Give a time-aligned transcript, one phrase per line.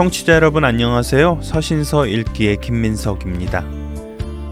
[0.00, 1.40] 청취자 여러분 안녕하세요.
[1.42, 3.62] 서신서 읽기의 김민석입니다.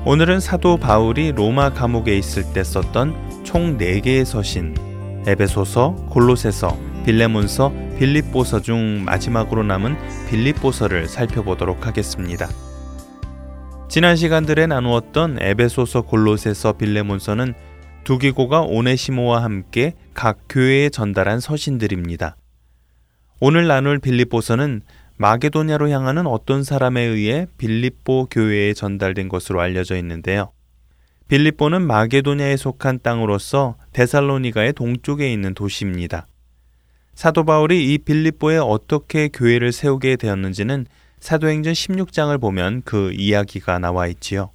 [0.04, 4.74] 오늘은 사도 바울이 로마 감옥에 있을 때 썼던 총 4개의 서신
[5.26, 9.96] 에베소서, 골로새서, 빌레몬서, 빌립보서 중 마지막으로 남은
[10.28, 12.46] 빌립보서를 살펴보도록 하겠습니다.
[13.88, 17.54] 지난 시간들에 나누었던 에베소서, 골로새서, 빌레몬서는
[18.04, 22.36] 두기고가 오네시모와 함께 각 교회에 전달한 서신들입니다.
[23.40, 24.82] 오늘 나눌 빌립보서는
[25.18, 30.52] 마게도냐로 향하는 어떤 사람에 의해 빌립보 교회에 전달된 것으로 알려져 있는데요.
[31.26, 36.26] 빌립보는 마게도냐에 속한 땅으로서 데살로니가의 동쪽에 있는 도시입니다.
[37.14, 40.86] 사도 바울이 이 빌립보에 어떻게 교회를 세우게 되었는지는
[41.18, 44.50] 사도행전 16장을 보면 그 이야기가 나와 있지요.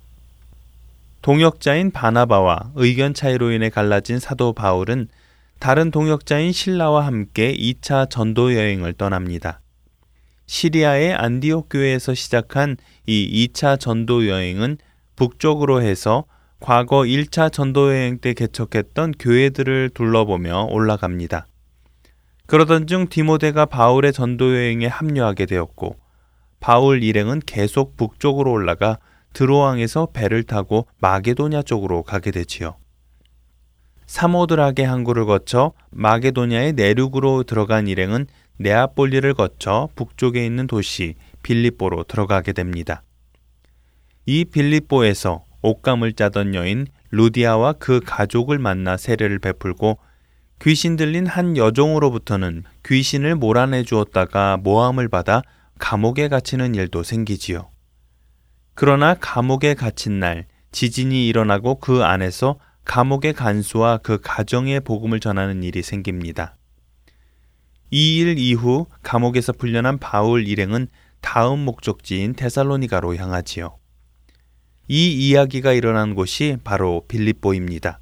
[1.21, 5.09] 동역자인 바나바와 의견 차이로 인해 갈라진 사도 바울은
[5.59, 9.59] 다른 동역자인 신라와 함께 2차 전도 여행을 떠납니다.
[10.45, 14.77] 시리아의 안디옥 교회에서 시작한 이 2차 전도 여행은
[15.15, 16.25] 북쪽으로 해서
[16.59, 21.47] 과거 1차 전도 여행 때 개척했던 교회들을 둘러보며 올라갑니다.
[22.45, 25.97] 그러던 중 디모데가 바울의 전도 여행에 합류하게 되었고
[26.59, 28.97] 바울 일행은 계속 북쪽으로 올라가
[29.33, 32.75] 드로왕에서 배를 타고 마게도냐 쪽으로 가게 되지요.
[34.05, 38.27] 사모드락의 항구를 거쳐 마게도냐의 내륙으로 들어간 일행은
[38.57, 43.03] 네아폴리를 거쳐 북쪽에 있는 도시 빌립보로 들어가게 됩니다.
[44.25, 49.97] 이 빌립보에서 옷감을 짜던 여인 루디아와 그 가족을 만나 세례를 베풀고
[50.61, 55.41] 귀신 들린 한 여종으로부터는 귀신을 몰아내 주었다가 모함을 받아
[55.77, 57.69] 감옥에 갇히는 일도 생기지요.
[58.73, 65.83] 그러나 감옥에 갇힌 날 지진이 일어나고 그 안에서 감옥의 간수와 그 가정의 복음을 전하는 일이
[65.83, 66.55] 생깁니다.
[67.95, 70.87] 이 일 이후 감옥에서 풀려난 바울 일행은
[71.21, 73.77] 다음 목적지인 데살로니가로 향하지요.
[74.87, 77.99] 이 이야기가 일어난 곳이 바로 빌립보입니다.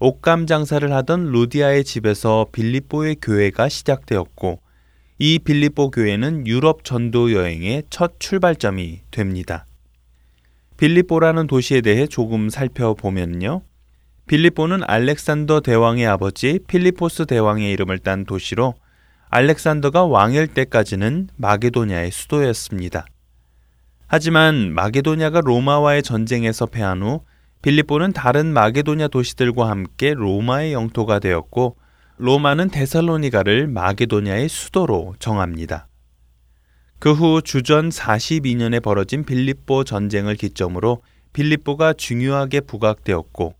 [0.00, 4.60] 옷감 장사를 하던 루디아의 집에서 빌립보의 교회가 시작되었고
[5.20, 9.66] 이 빌립보 교회는 유럽 전도 여행의 첫 출발점이 됩니다.
[10.78, 13.62] 빌립보라는 도시에 대해 조금 살펴보면요.
[14.26, 18.74] 빌립보는 알렉산더 대왕의 아버지 필리포스 대왕의 이름을 딴 도시로
[19.28, 23.04] 알렉산더가 왕일 때까지는 마게도냐의 수도였습니다.
[24.06, 27.20] 하지만 마게도냐가 로마와의 전쟁에서 패한 후
[27.62, 31.76] 빌립보는 다른 마게도냐 도시들과 함께 로마의 영토가 되었고
[32.16, 35.88] 로마는 데살로니가를 마게도냐의 수도로 정합니다.
[36.98, 41.02] 그 후 주전 42년에 벌어진 빌립보 전쟁을 기점으로
[41.34, 43.54] 빌립보가 중요하게 부각되었고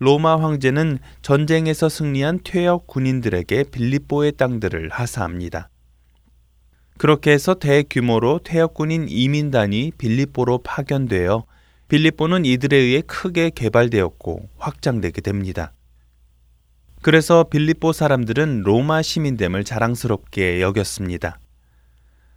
[0.00, 5.68] 로마 황제는 전쟁에서 승리한 퇴역 군인들에게 빌립보의 땅들을 하사합니다.
[6.96, 11.44] 그렇게 해서 대규모로 퇴역 군인 이민단이 빌립보로 파견되어
[11.88, 15.74] 빌립보는 이들에 의해 크게 개발되었고 확장되게 됩니다.
[17.02, 21.38] 그래서 빌립보 사람들은 로마 시민됨을 자랑스럽게 여겼습니다.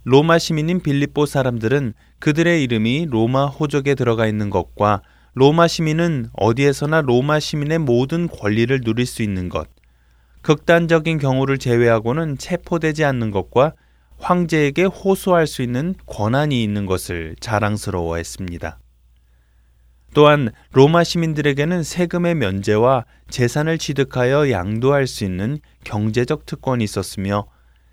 [0.04, 5.02] 로마 시민인 빌립보 사람들은 그들의 이름이 로마 호적에 들어가 있는 것과
[5.36, 9.68] 로마 시민은 어디에서나 로마 시민의 모든 권리를 누릴 수 있는 것,
[10.44, 13.74] 극단적인 경우를 제외하고는 체포되지 않는 것과
[14.20, 18.78] 황제에게 호소할 수 있는 권한이 있는 것을 자랑스러워했습니다.
[20.14, 27.48] 또한 로마 시민들에게는 세금의 면제와 재산을 취득하여 양도할 수 있는 경제적 특권이 있었으며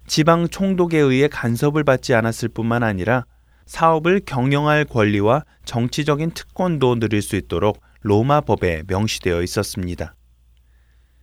[0.07, 3.25] 지방 총독에 의해 간섭을 받지 않았을 뿐만 아니라
[3.71, 10.17] 사업을 경영할 권리와 정치적인 특권도 누릴 수 있도록 로마 법에 명시되어 있었습니다.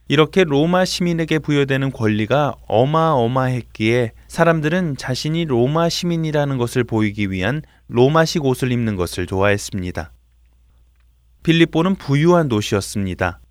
[0.08, 8.72] 이렇게 로마 시민에게 부여되는 권리가 어마어마했기에 사람들은 자신이 로마 시민이라는 것을 보이기 위한 로마식 옷을
[8.72, 10.14] 입는 것을 좋아했습니다.
[11.44, 13.42] 빌립보는 부유한 도시였습니다.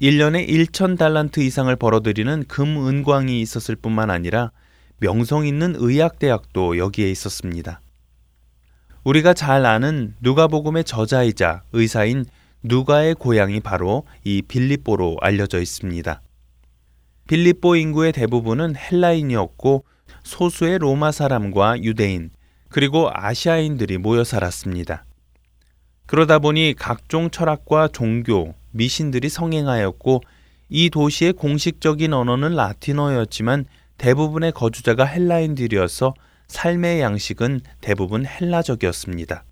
[0.00, 4.52] 1년에 1천 달란트 이상을 벌어들이는 금 은광이 있었을 뿐만 아니라
[5.00, 7.80] 명성 있는 의학대학도 여기에 있었습니다.
[9.06, 12.24] 우리가 잘 아는 누가복음의 저자이자 의사인
[12.64, 16.20] 누가의 고향이 바로 이 빌립보로 알려져 있습니다.
[17.28, 19.84] 빌립보 인구의 대부분은 헬라인이었고
[20.24, 22.30] 소수의 로마 사람과 유대인
[22.68, 25.04] 그리고 아시아인들이 모여 살았습니다.
[26.06, 30.20] 그러다 보니 각종 철학과 종교, 미신들이 성행하였고
[30.68, 33.66] 이 도시의 공식적인 언어는 라틴어였지만
[33.98, 36.12] 대부분의 거주자가 헬라인들이어서
[36.48, 39.44] 삶의 양식은 대부분 헬라적이었습니다.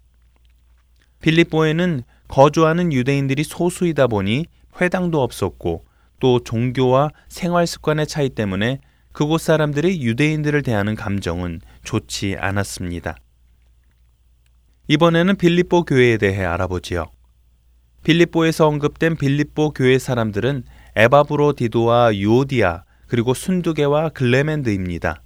[1.20, 4.46] 빌립보에는 거주하는 유대인들이 소수이다 보니
[4.80, 5.84] 회당도 없었고
[6.20, 8.80] 또 종교와 생활 습관의 차이 때문에
[9.12, 13.16] 그곳 사람들이 유대인들을 대하는 감정은 좋지 않았습니다.
[14.88, 17.06] 이번에는 빌립보 교회에 대해 알아보지요.
[18.02, 20.64] 빌립보에서 언급된 빌립보 교회 사람들은
[20.96, 25.23] 에바브로 디도와 유오디아 그리고 순두개와 글레멘드입니다.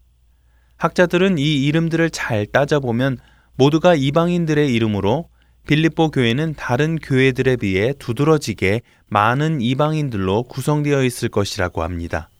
[0.78, 3.18] 학자들은 이 이름들을 잘 따져보면
[3.56, 5.28] 모두가 이방인들의 이름으로
[5.66, 12.30] 빌립보 교회는 다른 교회들에 비해 두드러지게 많은 이방인들로 구성되어 있을 것이라고 합니다.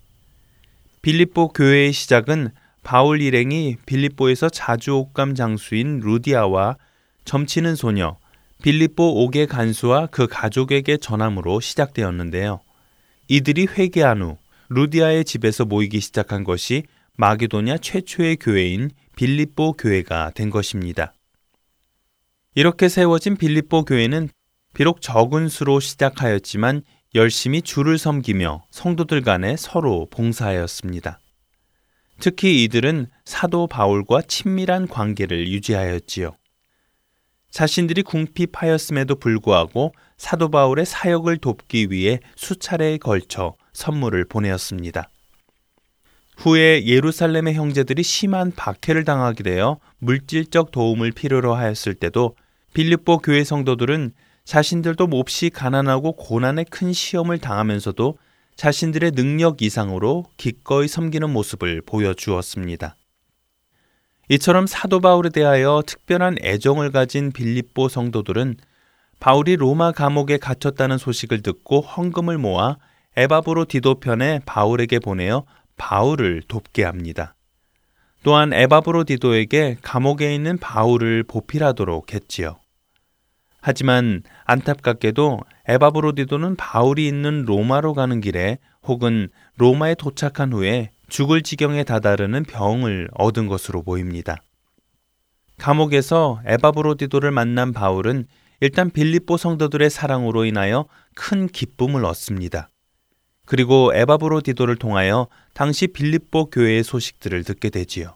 [1.03, 2.51] 빌립보 교회의 시작은
[2.83, 6.77] 바울 일행이 빌립보에서 자주 옥감 장수인 루디아와
[7.25, 8.17] 점치는 소녀
[8.63, 12.61] 빌립보 옥의 간수와 그 가족에게 전함으로 시작되었는데요.
[13.29, 14.39] 이들이 회개한 후
[14.71, 16.85] 루디아의 집에서 모이기 시작한 것이
[17.21, 21.13] 마게도냐 최초의 교회인 빌립보 교회가 된 것입니다.
[22.55, 24.29] 이렇게 세워진 빌립보 교회는
[24.73, 26.83] 비록 적은 수로 시작하였지만
[27.17, 31.19] 열심히 주를 섬기며 성도들 간에 서로 봉사하였습니다.
[32.21, 36.37] 특히 이들은 사도 바울과 친밀한 관계를 유지하였지요.
[37.51, 45.11] 자신들이 궁핍하였음에도 불구하고 사도 바울의 사역을 돕기 위해 수차례에 걸쳐 선물을 보내었습니다.
[46.39, 52.37] 후에 예루살렘의 형제들이 심한 박해를 당하게 되어 물질적 도움을 필요로 하였을 때도
[52.75, 54.13] 빌립보 교회 성도들은
[54.45, 58.19] 자신들도 몹시 가난하고 고난의 큰 시험을 당하면서도
[58.55, 62.95] 자신들의 능력 이상으로 기꺼이 섬기는 모습을 보여주었습니다.
[64.31, 68.57] 이처럼 사도 바울에 대하여 특별한 애정을 가진 빌립보 성도들은
[69.19, 72.77] 바울이 로마 감옥에 갇혔다는 소식을 듣고 헌금을 모아
[73.17, 75.45] 에바브로 디도편에 바울에게 보내어
[75.79, 77.35] 바울을 돕게 합니다.
[78.23, 82.59] 또한 에바브로 디도에게 감옥에 있는 바울을 보필하도록 했지요.
[83.61, 91.85] 하지만 안타깝게도 에바브로 디도는 바울이 있는 로마로 가는 길에 혹은 로마에 도착한 후에 죽을 지경에
[91.85, 94.37] 다다르는 병을 얻은 것으로 보입니다.
[95.59, 98.27] 감옥에서 에바브로디도를 만난 바울은
[98.61, 102.69] 일단 빌립보 성도들의 사랑으로 인하여 큰 기쁨을 얻습니다.
[103.49, 108.15] 그리고 에바브로디도를 통하여 당시 빌립보 교회의 소식들을 듣게 되지요.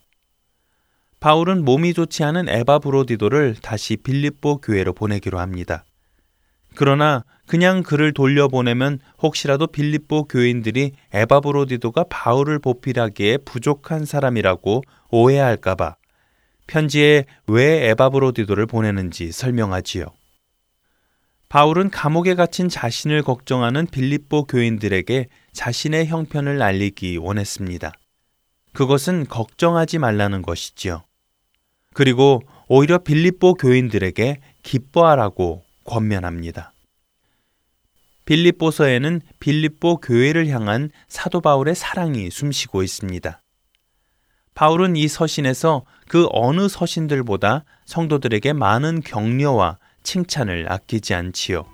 [1.20, 5.86] 바울은 몸이 좋지 않은 에바브로디도를 다시 빌립보 교회로 보내기로 합니다.
[6.74, 15.96] 그러나 그냥 그를 돌려보내면 혹시라도 빌립보 교인들이 에바브로디도가 바울을 보필하기에 부족한 사람이라고 오해할까봐
[16.66, 20.08] 편지에 왜 에바브로디도를 보내는지 설명하지요.
[21.52, 27.92] 바울은 감옥에 갇힌 자신을 걱정하는 빌립보 교인들에게 자신의 형편을 알리기 원했습니다.
[28.72, 31.02] 그것은 걱정하지 말라는 것이지요.
[31.92, 36.72] 그리고 오히려 빌립보 교인들에게 기뻐하라고 권면합니다.
[38.24, 43.42] 빌립보서에는 빌립보 교회를 향한 사도 바울의 사랑이 숨쉬고 있습니다.
[44.54, 51.64] 바울은 이 서신에서 그 어느 서신들보다 성도들에게 많은 격려와 칭찬을 아끼지 않지요.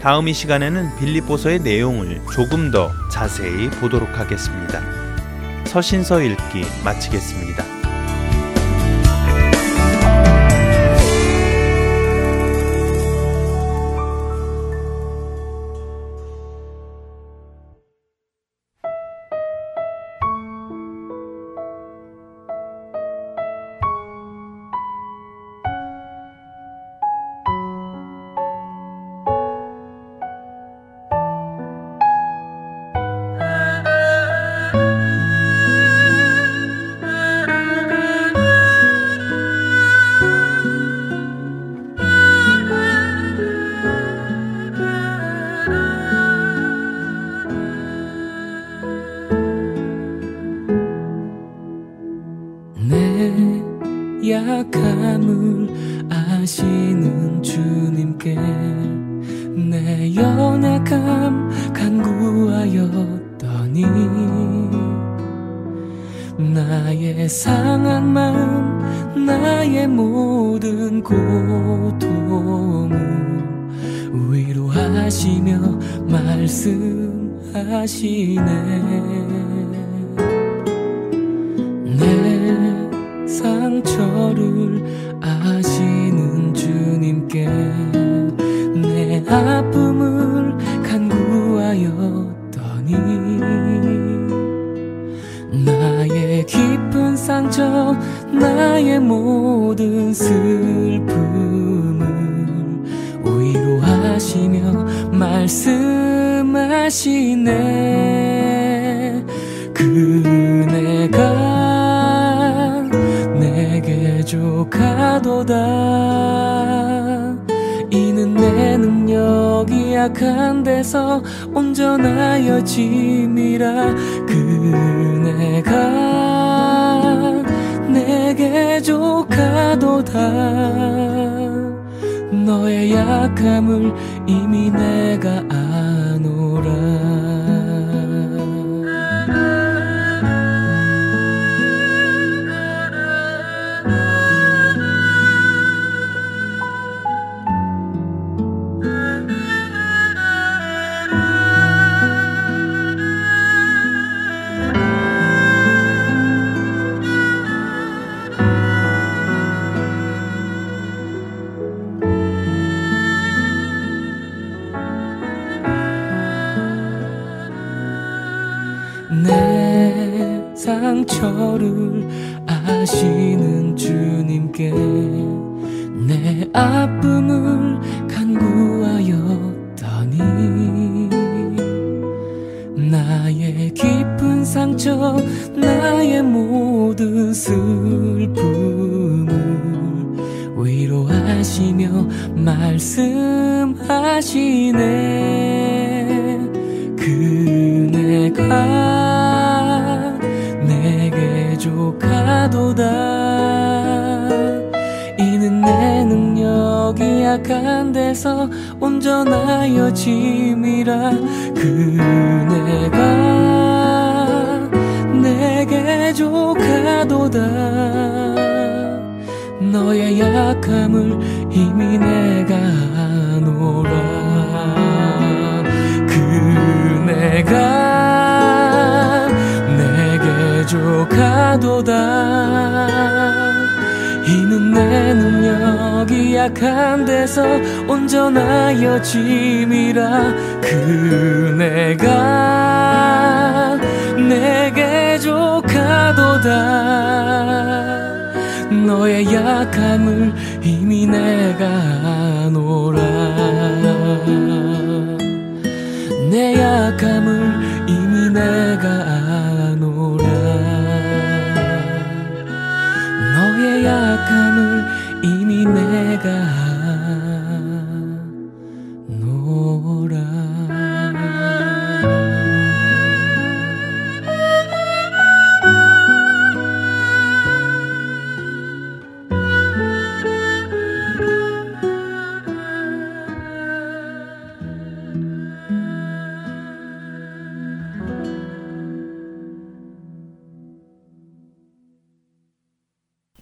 [0.00, 4.80] 다음 이 시간에는 빌립보서의 내용을 조금 더 자세히 보도록 하겠습니다.
[5.66, 7.69] 서신서 읽기 마치겠습니다.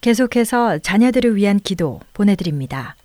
[0.09, 2.97] 계속해서 자녀들을 위한 기도 보내드립니다.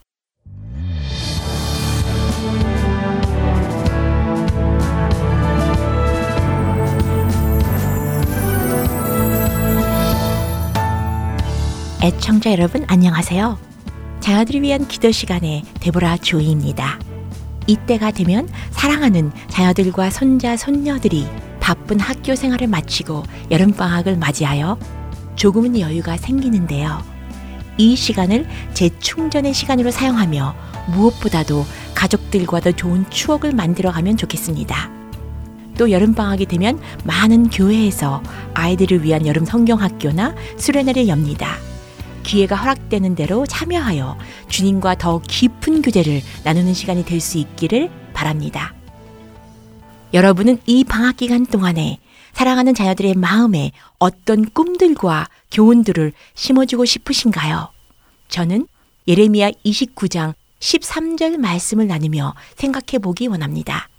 [12.02, 13.60] 애청자 여러분 안녕하세요.
[14.22, 17.00] 자녀들을 위한 기도 시간의 데보라 조이입니다.
[17.68, 21.28] 이때가 되면 사랑하는 자녀들과 손자 손녀들이
[21.60, 24.78] 바쁜 학교 생활을 마치고 여름방학을 맞이하여
[25.36, 27.04] 조금은 여유가 생기는데요.
[27.78, 30.56] 이 시간을 재충전의 시간으로 사용하며
[30.90, 34.92] 무엇보다도 가족들과 더 좋은 추억을 만들어 가면 좋겠습니다.
[35.78, 38.22] 또 여름방학이 되면 많은 교회에서
[38.54, 41.56] 아이들을 위한 여름 성경학교나 수련회를 엽니다.
[42.22, 44.18] 기회가 허락되는 대로 참여하여
[44.50, 48.74] 주님과 더 깊은 교제를 나누는 시간이 될 수 있기를 바랍니다.
[50.14, 51.98] 여러분은 이 방학 기간 동안에
[52.34, 57.70] 사랑하는 자녀들의 마음에 어떤 꿈들과 교훈들을 심어주고 싶으신가요?
[58.28, 58.68] 저는
[59.08, 63.90] 예레미야 29장 13절 말씀을 나누며 생각해 보기 원합니다.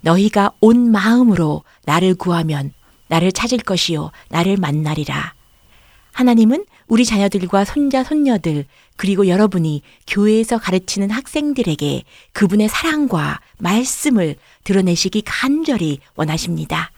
[0.00, 2.72] 너희가 온 마음으로 나를 구하면
[3.08, 5.34] 나를 찾을 것이요 나를 만나리라.
[6.12, 15.98] 하나님은 우리 자녀들과 손자 손녀들 그리고 여러분이 교회에서 가르치는 학생들에게 그분의 사랑과 말씀을 드러내시기 간절히
[16.14, 16.92] 원하십니다.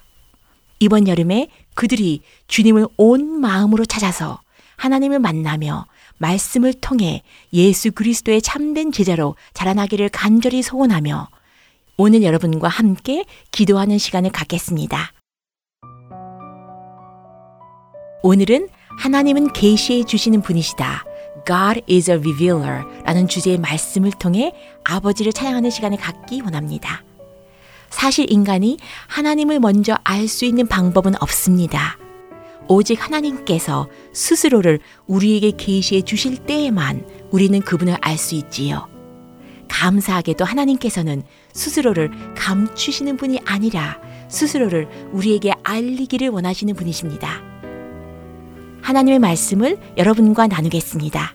[0.79, 4.41] 이번 여름에 그들이 주님을 온 마음으로 찾아서
[4.77, 5.87] 하나님을 만나며
[6.19, 11.29] 말씀을 통해 예수 그리스도의 참된 제자로 자라나기를 간절히 소원하며
[11.99, 15.13] 오늘 여러분과 함께 기도하는 시간을 갖겠습니다.
[18.23, 18.69] 오늘은
[18.99, 21.05] 하나님은 계시해 주시는 분이시다.
[21.47, 24.53] God is a revealer 라는 주제의 말씀을 통해
[24.85, 27.06] 아버지를 찬양하는 시간을 갖기 원합니다.
[27.97, 28.77] 사실 인간이
[29.07, 31.97] 하나님을 먼저 알 수 있는 방법은 없습니다.
[32.69, 38.87] 오직 하나님께서 스스로를 우리에게 계시해 주실 때에만 우리는 그분을 알 수 있지요.
[39.69, 41.23] 감사하게도 하나님께서는
[41.55, 43.99] 스스로를 감추시는 분이 아니라
[44.29, 47.41] 스스로를 우리에게 알리기를 원하시는 분이십니다.
[48.83, 51.35] 하나님의 말씀을 여러분과 나누겠습니다.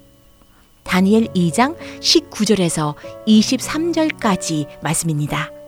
[0.84, 2.94] 다니엘 2장 19절에서
[3.26, 5.61] 23절까지 말씀입니다.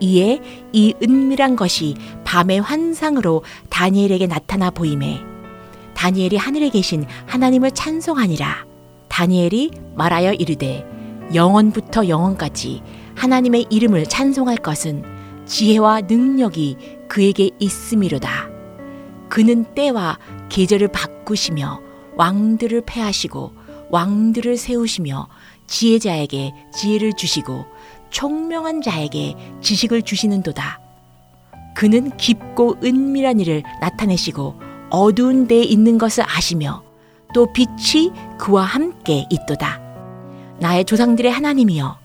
[0.00, 0.40] 이에
[0.72, 5.20] 이 은밀한 것이 밤의 환상으로 다니엘에게 나타나 보임에
[5.94, 8.66] 다니엘이 하늘에 계신 하나님을 찬송하니라.
[9.08, 10.86] 다니엘이 말하여 이르되
[11.34, 12.82] 영원부터 영원까지
[13.14, 15.02] 하나님의 이름을 찬송할 것은
[15.46, 16.76] 지혜와 능력이
[17.08, 18.50] 그에게 있음이로다.
[19.28, 21.80] 그는 때와 계절을 바꾸시며
[22.16, 23.52] 왕들을 패하시고
[23.90, 25.28] 왕들을 세우시며
[25.66, 27.64] 지혜자에게 지혜를 주시고
[28.16, 30.80] 총명한 자에게 지식을 주시는도다.
[31.74, 34.58] 그는 깊고 은밀한 일을 나타내시고
[34.88, 36.82] 어두운 데에 있는 것을 아시며
[37.34, 39.82] 또 빛이 그와 함께 있도다.
[40.60, 41.98] 나의 조상들의 하나님이여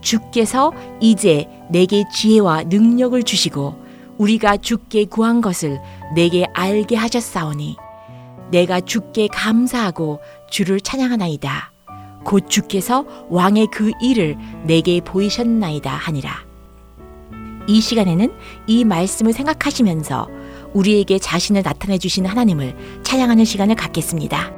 [0.00, 3.76] 주께서 이제 내게 지혜와 능력을 주시고
[4.16, 5.82] 우리가 주께 구한 것을
[6.14, 7.76] 내게 알게 하셨사오니
[8.50, 11.72] 내가 주께 감사하고 주를 찬양하나이다.
[12.24, 16.48] 곧 주께서 왕의 그 일을 내게 보이셨나이다 하니라.
[17.66, 18.32] 이 시간에는
[18.66, 20.28] 이 말씀을 생각하시면서
[20.72, 24.57] 우리에게 자신을 나타내 주시는 하나님을 찬양하는 시간을 갖겠습니다.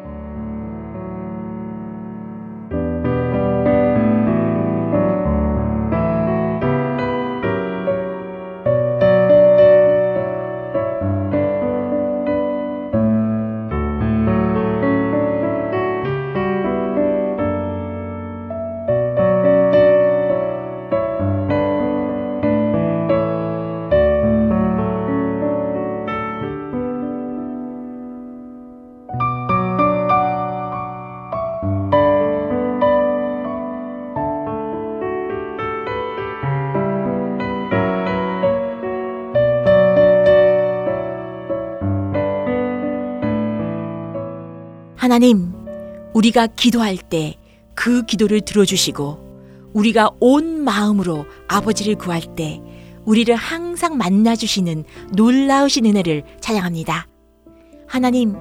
[46.21, 47.41] 우리가 기도할 때
[47.81, 52.61] 그 기도를 들어주시고 우리가 온 마음으로 아버지를 구할 때
[53.07, 57.07] 우리를 항상 만나주시는 놀라우신 은혜를 찬양합니다.
[57.87, 58.35] 하나님,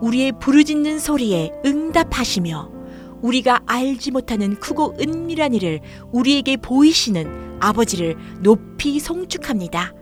[0.00, 2.70] 우리의 부르짖는 소리에 응답하시며
[3.20, 9.92] 우리가 알지 못하는 크고 은밀한 일을 우리에게 보이시는 아버지를 높이 송축합니다.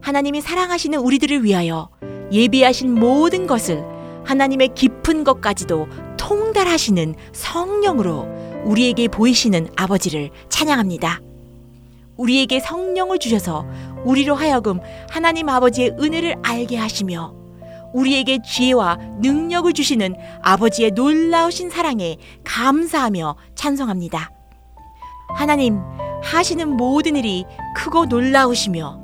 [0.00, 1.88] 하나님이 사랑하시는 우리들을 위하여
[2.32, 3.84] 예비하신 모든 것을
[4.24, 5.86] 하나님의 깊은 것까지도
[6.26, 8.26] 통달하시는 성령으로
[8.64, 11.20] 우리에게 보이시는 아버지를 찬양합니다.
[12.16, 13.64] 우리에게 성령을 주셔서
[14.04, 17.32] 우리로 하여금 하나님 아버지의 은혜를 알게 하시며
[17.92, 24.32] 우리에게 지혜와 능력을 주시는 아버지의 놀라우신 사랑에 감사하며 찬송합니다.
[25.36, 25.78] 하나님
[26.24, 27.44] 하시는 모든 일이
[27.76, 29.00] 크고 놀라우시며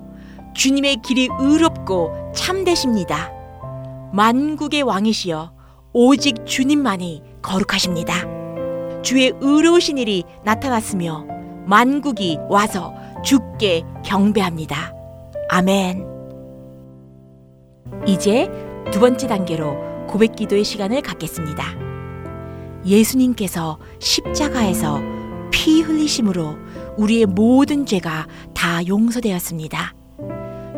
[0.55, 3.31] 주님의 길이 의롭고 참되십니다.
[4.13, 5.62] 만국의 왕이시여
[5.93, 8.15] 오직 주님만이 거룩하십니다.
[9.03, 11.27] 주의 의로우신 일이 나타났으며
[11.67, 14.95] 만국이 와서 주께 경배합니다.
[15.51, 16.07] 아멘.
[18.07, 18.49] 이제
[18.91, 21.65] 두 번째 단계로 고백 기도의 시간을 갖겠습니다.
[22.87, 25.01] 예수님께서 십자가에서
[25.51, 26.57] 피 흘리심으로
[26.97, 29.95] 우리의 모든 죄가 다 용서되었습니다.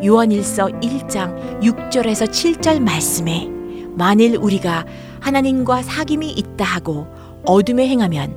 [0.03, 3.54] 요한일서 1장 6절에서 7절 말씀에
[3.95, 4.85] 만일 우리가
[5.19, 7.07] 하나님과 사귐이 있다 하고
[7.45, 8.35] 어둠에 행하면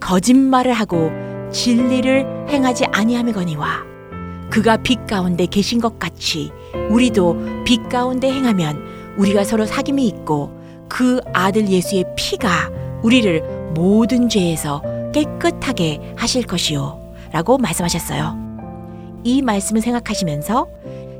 [0.00, 1.10] 거짓말을 하고
[1.52, 3.90] 진리를 행하지 아니함이거니와
[4.50, 6.50] 그가 빛 가운데 계신 것 같이
[6.90, 8.80] 우리도 빛 가운데 행하면
[9.16, 10.52] 우리가 서로 사귐이 있고
[10.88, 12.70] 그 아들 예수의 피가
[13.02, 14.82] 우리를 모든 죄에서
[15.12, 17.00] 깨끗하게 하실 것이요
[17.32, 18.38] 라고 말씀하셨어요.
[19.22, 20.66] 이 말씀을 생각하시면서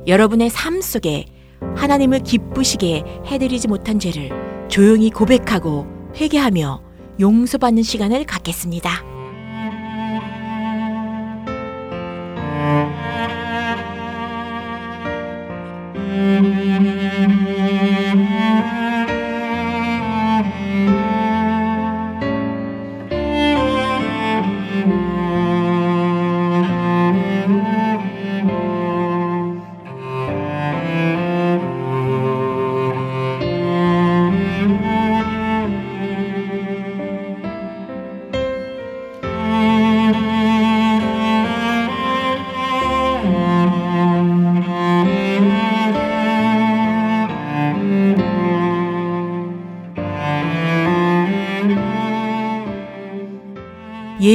[0.07, 1.25] 여러분의 삶 속에
[1.75, 4.29] 하나님을 기쁘시게 해드리지 못한 죄를
[4.67, 6.81] 조용히 고백하고 회개하며
[7.19, 9.20] 용서받는 시간을 갖겠습니다.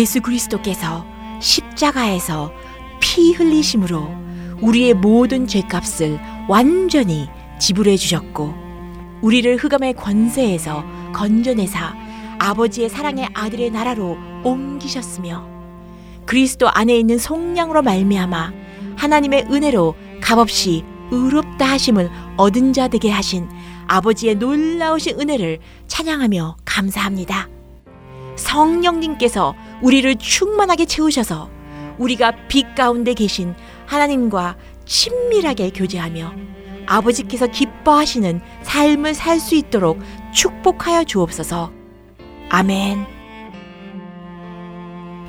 [0.07, 1.05] 예수 그리스도께서
[1.41, 2.53] 십자가에서
[3.01, 4.09] 피 흘리심으로
[4.61, 8.55] 우리의 모든 죄값을 완전히 지불해 주셨고
[9.21, 11.93] 우리를 흑암의 권세에서 건져내사
[12.39, 15.45] 아버지의 사랑의 아들의 나라로 옮기셨으며
[16.25, 18.53] 그리스도 안에 있는 속량으로 말미암아
[18.95, 23.49] 하나님의 은혜로 값없이 의롭다 하심을 얻은 자 되게 하신
[23.89, 27.49] 아버지의 놀라우신 은혜를 찬양하며 감사합니다.
[28.37, 31.51] 성령님께서 우리를 충만하게 채우셔서
[31.99, 33.55] 우리가 빛 가운데 계신
[33.87, 36.33] 하나님과 친밀하게 교제하며
[36.87, 39.99] 아버지께서 기뻐하시는 삶을 살 수 있도록
[40.33, 41.73] 축복하여 주옵소서.
[42.49, 43.07] 아멘.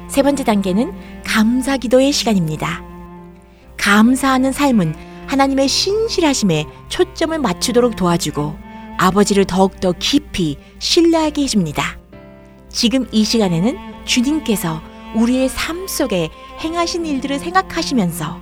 [0.07, 0.93] 세 번째 단계는
[1.25, 2.83] 감사 기도의 시간입니다.
[3.77, 4.95] 감사하는 삶은
[5.27, 8.55] 하나님의 신실하심에 초점을 맞추도록 도와주고
[8.97, 11.97] 아버지를 더욱더 깊이 신뢰하게 해줍니다.
[12.69, 13.77] 지금 이 시간에는
[14.07, 14.81] 주님께서
[15.15, 18.41] 우리의 삶 속에 행하신 일들을 생각하시면서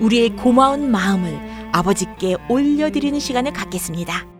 [0.00, 4.35] 우리의 고마운 마음을 아버지께 올려드리는 시간을 갖겠습니다.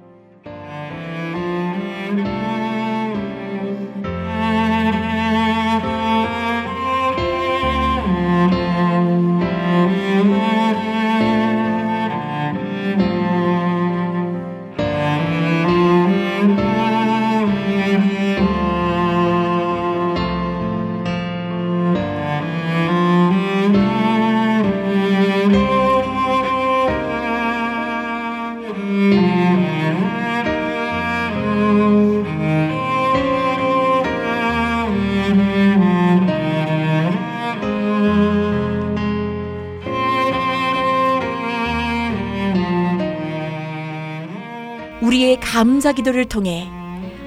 [45.97, 46.71] 기도를 통해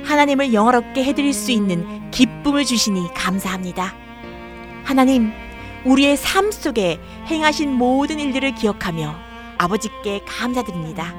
[0.05, 3.93] 하나님을 영화롭게 해드릴 수 있는 기쁨을 주시니 감사합니다.
[4.85, 5.31] 하나님,
[5.85, 9.13] 우리의 삶 속에 행하신 모든 일들을 기억하며
[9.57, 11.13] 아버지께 감사드립니다.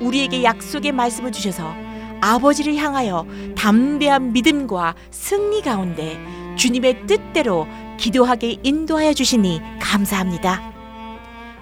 [0.00, 1.72] 우리에게 약속의 말씀을 주셔서
[2.20, 3.26] 아버지를 향하여
[3.56, 6.18] 담대한 믿음과 승리 가운데
[6.56, 7.66] 주님의 뜻대로
[7.98, 10.60] 기도하게 인도하여 주시니 감사합니다.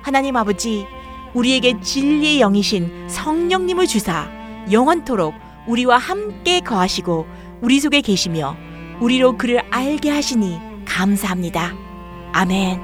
[0.03, 0.87] 하나님 아버지,
[1.35, 4.38] 우리에게 진리의 영이신 성령님을 주사
[4.71, 5.35] 영원토록
[5.67, 7.27] 우리와 함께 거하시고
[7.61, 8.57] 우리 속에 계시며
[9.01, 11.75] 우리로 그를 알게 하시니 감사합니다.
[12.33, 12.81] 아멘.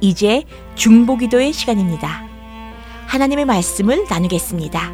[0.00, 2.24] 이제 중보기도의 시간입니다.
[3.06, 4.92] 하나님의 말씀을 나누겠습니다.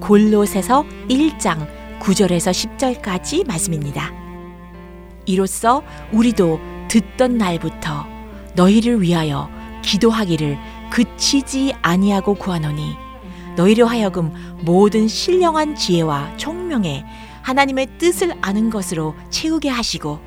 [0.00, 1.68] 골로새서 1장
[2.00, 4.12] 9절에서 10절까지 말씀입니다.
[5.26, 8.06] 이로써 우리도 듣던 날부터
[8.54, 9.48] 너희를 위하여
[9.82, 10.58] 기도하기를
[10.90, 13.01] 그치지 아니하고 구하노니
[13.56, 17.04] 너희로 하여금 모든 신령한 지혜와 총명에
[17.42, 20.20] 하나님의 뜻을 아는 것으로 채우게 하시고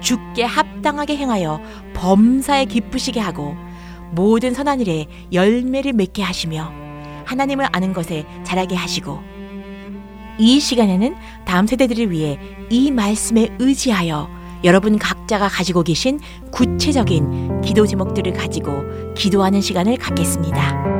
[0.00, 1.60] 죽게 합당하게 행하여
[1.94, 3.56] 범사에 기쁘시게 하고
[4.12, 6.72] 모든 선한 일에 열매를 맺게 하시며
[7.24, 9.20] 하나님을 아는 것에 자라게 하시고
[10.38, 12.38] 이 시간에는 다음 세대들을 위해
[12.70, 14.28] 이 말씀에 의지하여
[14.64, 18.82] 여러분 각자가 가지고 계신 구체적인 기도 제목들을 가지고
[19.14, 20.93] 기도하는 시간을 갖겠습니다.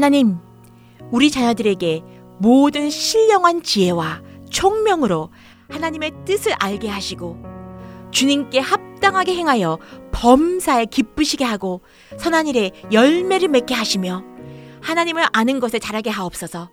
[0.00, 0.38] 하나님,
[1.10, 2.02] 우리 자녀들에게
[2.38, 5.28] 모든 신령한 지혜와 총명으로
[5.68, 7.36] 하나님의 뜻을 알게 하시고
[8.10, 9.78] 주님께 합당하게 행하여
[10.10, 11.82] 범사에 기쁘시게 하고
[12.16, 14.24] 선한 일에 열매를 맺게 하시며
[14.80, 16.70] 하나님을 아는 것에 자라게 하옵소서.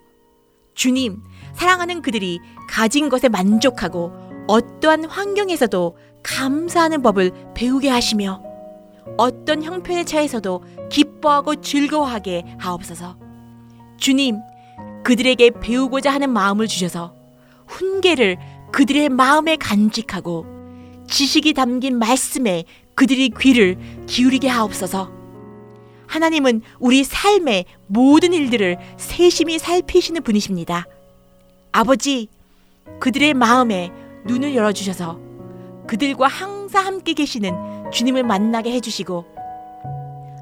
[0.74, 1.22] 주님,
[1.54, 4.14] 사랑하는 그들이 가진 것에 만족하고
[4.48, 8.47] 어떠한 환경에서도 감사하는 법을 배우게 하시며
[9.18, 13.18] 어떤 형편에 처해서도 기뻐하고 즐거워하게 하옵소서.
[13.98, 14.38] 주님,
[15.04, 17.14] 그들에게 배우고자 하는 마음을 주셔서
[17.68, 18.38] 훈계를
[18.72, 20.46] 그들의 마음에 간직하고
[21.10, 22.66] 지식이 담긴 말씀에
[22.96, 25.12] 그들이 귀를 기울이게 하옵소서.
[26.08, 30.86] 하나님은 우리 삶의 모든 일들을 세심히 살피시는 분이십니다.
[31.72, 32.28] 아버지,
[33.00, 33.92] 그들의 마음에
[34.26, 35.20] 눈을 열어주셔서
[35.86, 39.26] 그들과 항상 함께 계시는 주님을 만나게 해주시고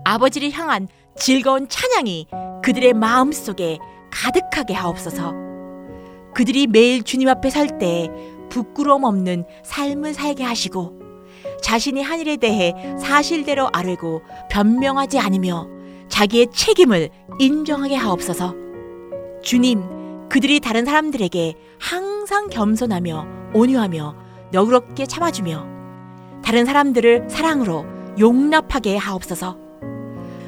[0.03, 2.27] 아버지를 향한 즐거운 찬양이
[2.63, 3.79] 그들의 마음 속에
[4.11, 5.33] 가득하게 하옵소서.
[6.33, 8.09] 그들이 매일 주님 앞에 설 때
[8.49, 10.99] 부끄러움 없는 삶을 살게 하시고
[11.61, 15.67] 자신이 한 일에 대해 사실대로 아뢰고 변명하지 않으며
[16.09, 17.09] 자기의 책임을
[17.39, 18.53] 인정하게 하옵소서.
[19.41, 24.15] 주님, 그들이 다른 사람들에게 항상 겸손하며 온유하며
[24.51, 25.74] 너그럽게 참아주며
[26.45, 27.85] 다른 사람들을 사랑으로
[28.19, 29.57] 용납하게 하옵소서.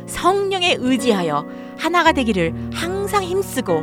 [0.06, 1.46] 성령에 의지하여
[1.78, 3.82] 하나가 되기를 항상 힘쓰고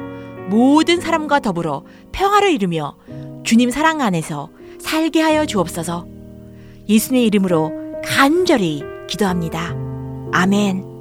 [0.49, 2.97] 모든 사람과 더불어 평화를 이루며
[3.43, 4.49] 주님 사랑 안에서
[4.79, 6.07] 살게 하여 주옵소서.
[6.89, 7.73] 예수님의 이름으로
[8.05, 9.75] 간절히 기도합니다.
[10.33, 10.94] 아멘.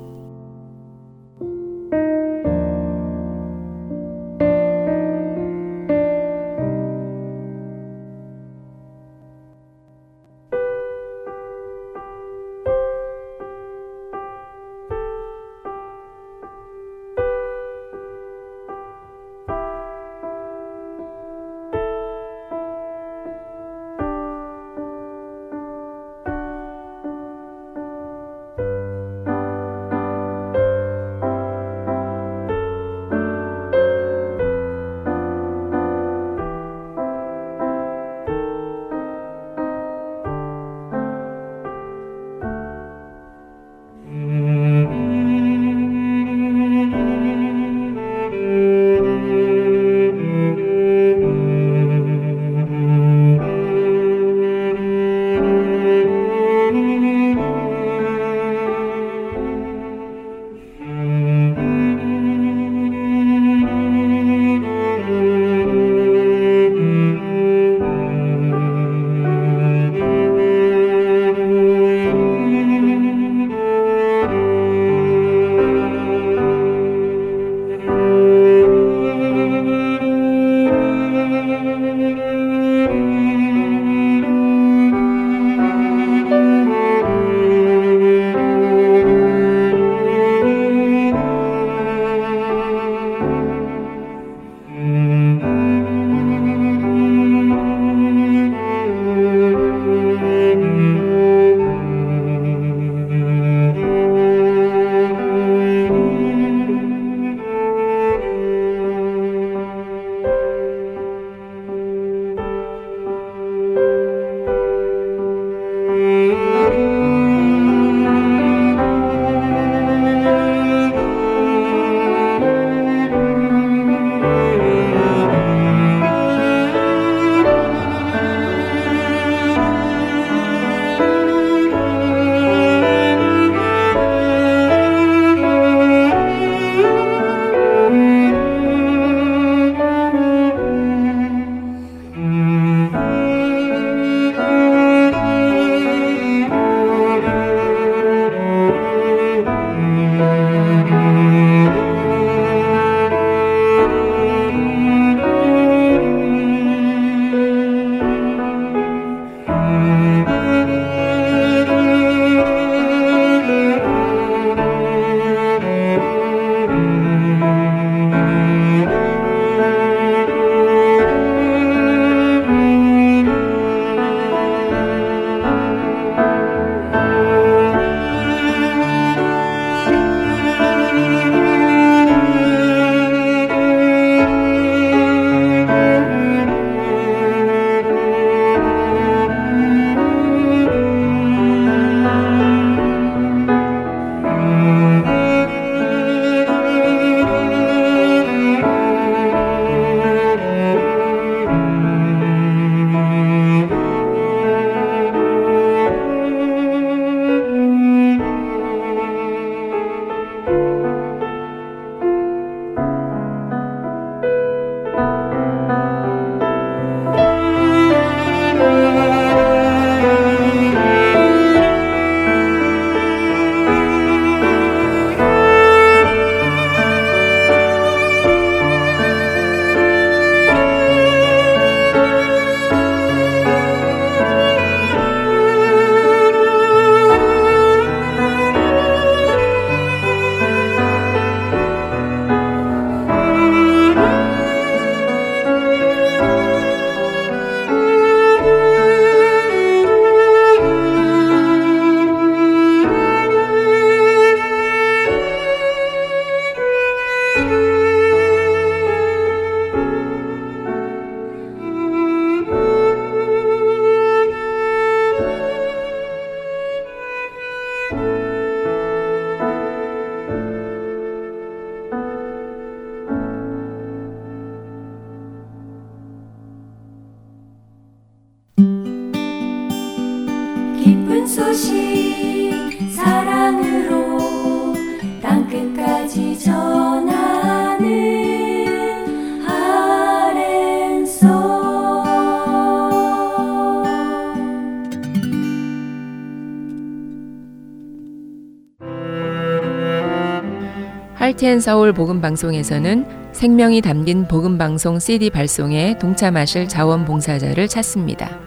[301.33, 308.37] 할텐 서울 복음 방송에서는 생명이 담긴 복음 방송 CD 발송에 동참하실 자원봉사자를 찾습니다.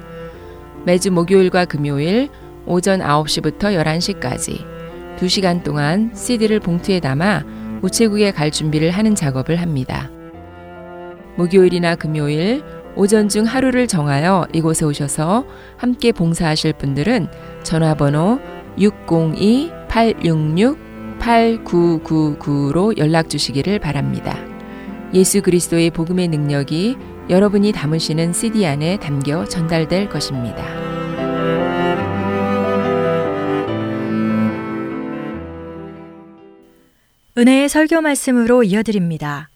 [0.84, 2.28] 매주 목요일과 금요일
[2.64, 4.64] 오전 9시부터 11시까지
[5.18, 7.42] 2시간 동안 CD를 봉투에 담아
[7.82, 10.08] 우체국에 갈 준비를 하는 작업을 합니다.
[11.34, 12.62] 목요일이나 금요일
[12.94, 15.44] 오전 중 하루를 정하여 이곳에 오셔서
[15.76, 17.26] 함께 봉사하실 분들은
[17.64, 18.38] 전화번호
[18.78, 20.85] 602-866
[21.26, 24.38] 8999로 연락 주시기를 바랍니다.
[25.12, 26.96] 예수 그리스도의 복음의 능력이
[27.28, 30.64] 여러분이 담으시는 CD 안에 담겨 전달될 것입니다.
[37.38, 39.50] 은혜의 설교 말씀으로 이어드립니다.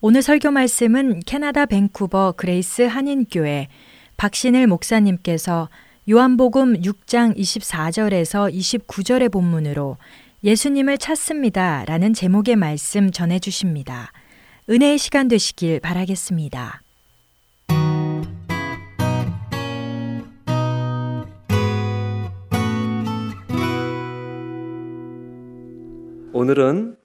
[0.00, 3.68] 오늘 설교 말씀은 캐나다 밴쿠버 그레이스 한인교회
[4.16, 5.68] 박신일 목사님께서
[6.08, 9.96] 요한복음 6장 24절에서 29절의 본문으로
[10.44, 11.84] 예수님을 찾습니다.
[11.86, 14.12] 라는 제목의 말씀 전해 주십니다.
[14.68, 16.82] 은혜의 시간 되시길 바라겠습니다.
[26.32, 26.96] 오늘은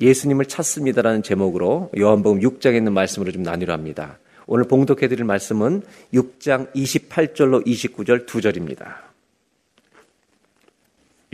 [0.00, 4.18] 예수님을 찾습니다라는 제목으로 요한복음 6장에 있는 말씀으로 좀 나누려 합니다.
[4.46, 5.82] 오늘 봉독해 드릴 말씀은
[6.14, 8.96] 6장 28절로 29절 2절입니다.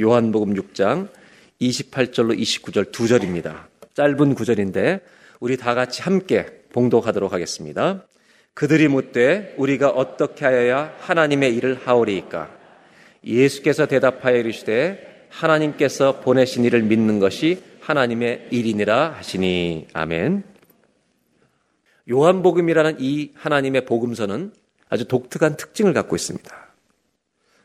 [0.00, 1.08] 요한복음 6장
[1.60, 3.68] 28절로 29절 두 절입니다.
[3.94, 5.00] 짧은 구절인데
[5.40, 8.04] 우리 다 같이 함께 봉독하도록 하겠습니다.
[8.54, 12.50] 그들이 묻되 우리가 어떻게 하여야 하나님의 일을 하오리이까?
[13.24, 20.44] 예수께서 대답하여 이르시되 하나님께서 보내신 이를 믿는 것이 하나님의 일이니라 하시니 아멘.
[22.10, 24.52] 요한복음이라는 이 하나님의 복음서는
[24.88, 26.50] 아주 독특한 특징을 갖고 있습니다.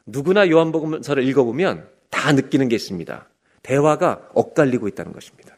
[0.05, 3.27] 누구나 요한복음서를 읽어보면 다 느끼는 게 있습니다.
[3.65, 5.56] 대화가 엇갈리고 있다는 것입니다.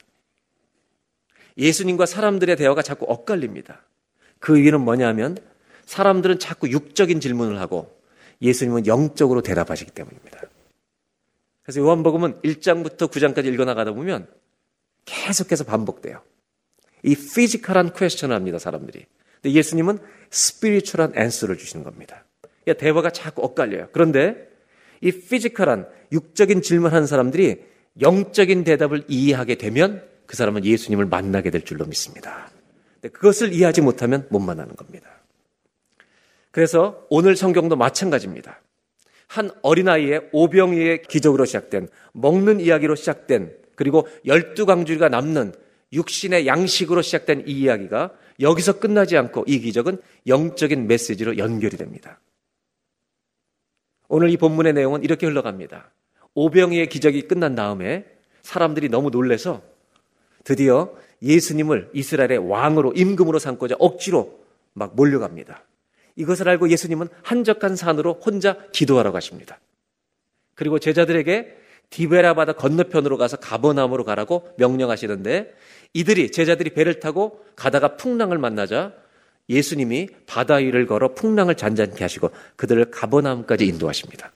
[1.58, 3.82] 예수님과 사람들의 대화가 자꾸 엇갈립니다.
[4.40, 5.38] 그 이유는 뭐냐면
[5.86, 8.00] 사람들은 자꾸 육적인 질문을 하고
[8.42, 10.42] 예수님은 영적으로 대답하시기 때문입니다.
[11.64, 14.28] 그래서 요한복음은 1장부터 9장까지 읽어나가다 보면
[15.04, 16.22] 계속해서 반복돼요.
[17.04, 19.06] 이 physical한 question을 합니다, 사람들이.
[19.42, 20.00] 근데 예수님은
[20.30, 22.24] spiritual한 answer를 주시는 겁니다.
[22.64, 23.90] 그러니까 대화가 자꾸 엇갈려요.
[23.92, 24.50] 그런데
[25.02, 27.66] 이 physical한 육적인 질문하는 사람들이
[28.02, 32.50] 영적인 대답을 이해하게 되면 그 사람은 예수님을 만나게 될 줄로 믿습니다.
[33.02, 35.10] 그것을 이해하지 못하면 못 만나는 겁니다.
[36.52, 38.62] 그래서 오늘 성경도 마찬가지입니다.
[39.28, 45.54] 한 어린아이의 오병이어의 기적으로 시작된 먹는 이야기로 시작된 그리고 열두 강주리가 남는
[45.94, 52.20] 육신의 양식으로 시작된 이 이야기가 여기서 끝나지 않고 이 기적은 영적인 메시지로 연결이 됩니다.
[54.10, 55.92] 오늘 이 본문의 내용은 이렇게 흘러갑니다.
[56.38, 58.06] 오병이의 기적이 끝난 다음에
[58.44, 59.64] 사람들이 너무 놀래서
[60.44, 64.40] 드디어 예수님을 이스라엘의 왕으로 임금으로 삼고자 억지로
[64.74, 65.64] 막 몰려갑니다.
[66.16, 69.60] 이것을 알고 예수님은 한적한 산으로 혼자 기도하러 가십니다.
[70.54, 71.58] 그리고 제자들에게
[71.90, 75.56] 디베라 바다 건너편으로 가서 가버나움으로 가라고 명령하시는데
[75.94, 78.94] 이들이 제자들이 배를 타고 가다가 풍랑을 만나자
[79.50, 84.32] 예수님이 바다 위를 걸어 풍랑을 잔잔케 하시고 그들을 가버나움까지 인도하십니다.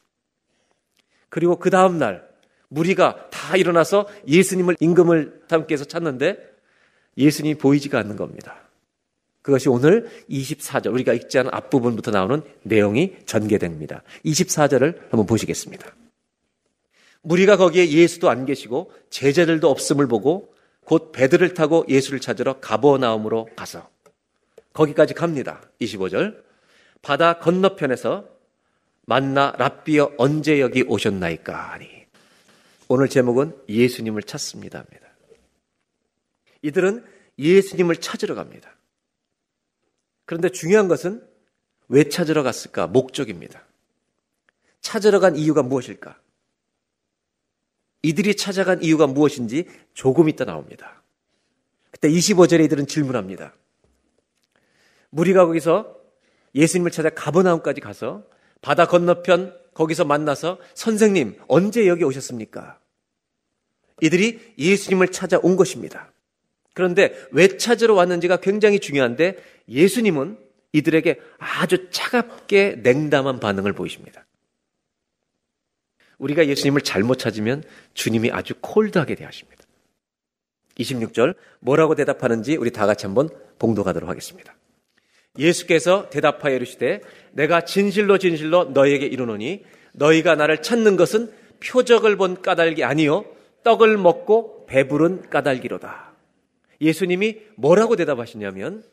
[1.31, 2.27] 그리고 그 다음날
[2.67, 6.37] 무리가 다 일어나서 예수님을 임금을 함께해서 찾는데
[7.17, 8.57] 예수님이 보이지가 않는 겁니다.
[9.41, 14.03] 그것이 오늘 24절 우리가 읽지 않은 앞부분부터 나오는 내용이 전개됩니다.
[14.25, 15.95] 24절을 한번 보시겠습니다.
[17.23, 20.53] 무리가 거기에 예수도 안 계시고 제자들도 없음을 보고
[20.85, 23.89] 곧 배들을 타고 예수를 찾으러 가버나움으로 가서
[24.73, 25.61] 거기까지 갑니다.
[25.79, 26.43] 25절
[27.01, 28.30] 바다 건너편에서
[29.05, 32.05] 만나 랍비어 언제 여기 오셨나이까 하니
[32.87, 34.85] 오늘 제목은 예수님을 찾습니다.
[36.61, 37.05] 이들은
[37.39, 38.75] 예수님을 찾으러 갑니다.
[40.25, 41.25] 그런데 중요한 것은
[41.87, 42.87] 왜 찾으러 갔을까?
[42.87, 43.65] 목적입니다.
[44.81, 46.19] 찾으러 간 이유가 무엇일까?
[48.03, 51.03] 이들이 찾아간 이유가 무엇인지 조금 있다 나옵니다.
[51.91, 53.53] 그때 25절에 이들은 질문합니다.
[55.09, 55.95] 무리가 거기서
[56.55, 58.23] 예수님을 찾아 가버나움까지 가서
[58.61, 62.79] 바다 건너편 거기서 만나서 선생님 언제 여기 오셨습니까?
[64.01, 66.11] 이들이 예수님을 찾아온 것입니다.
[66.73, 69.37] 그런데 왜 찾으러 왔는지가 굉장히 중요한데
[69.67, 70.37] 예수님은
[70.73, 74.25] 이들에게 아주 차갑게 냉담한 반응을 보이십니다.
[76.17, 79.63] 우리가 예수님을 잘못 찾으면 주님이 아주 콜드하게 대하십니다.
[80.75, 84.55] 26절 뭐라고 대답하는지 우리 다 같이 한번 봉독하도록 하겠습니다.
[85.37, 87.01] 예수께서 대답하여 이르시되
[87.31, 89.63] 내가 진실로 진실로 너희에게 이르노니
[89.93, 91.31] 너희가 나를 찾는 것은
[91.63, 93.25] 표적을 본 까닭이 아니요
[93.63, 96.13] 떡을 먹고 배부른 까닭이로다.
[96.81, 98.83] 예수님이 뭐라고 대답하시냐면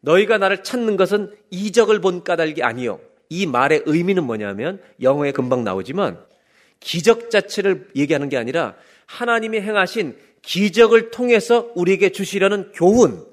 [0.00, 3.00] 너희가 나를 찾는 것은 이적을 본 까닭이 아니요.
[3.28, 6.18] 이 말의 의미는 뭐냐면 영어에 금방 나오지만
[6.80, 8.74] 기적 자체를 얘기하는 게 아니라
[9.06, 13.24] 하나님이 행하신 기적을 통해서 우리에게 주시려는 교훈,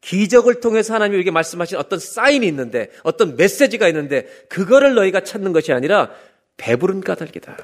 [0.00, 5.72] 기적을 통해서 하나님이 우리에게 말씀하신 어떤 사인이 있는데, 어떤 메시지가 있는데, 그거를 너희가 찾는 것이
[5.72, 6.10] 아니라
[6.56, 7.56] 배부른 까닭이다.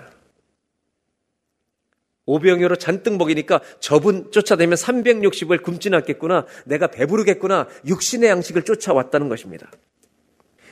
[2.26, 6.46] 오병이어로 잔뜩 먹이니까 저분 쫓아다니면 360을 굶진 않겠구나.
[6.64, 7.68] 내가 배부르겠구나.
[7.86, 9.70] 육신의 양식을 쫓아왔다는 것입니다.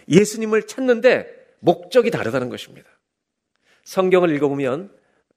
[0.08, 1.26] 예수님을 찾는데
[1.60, 2.88] 목적이 다르다는 것입니다.
[3.84, 4.90] 성경을 읽어보면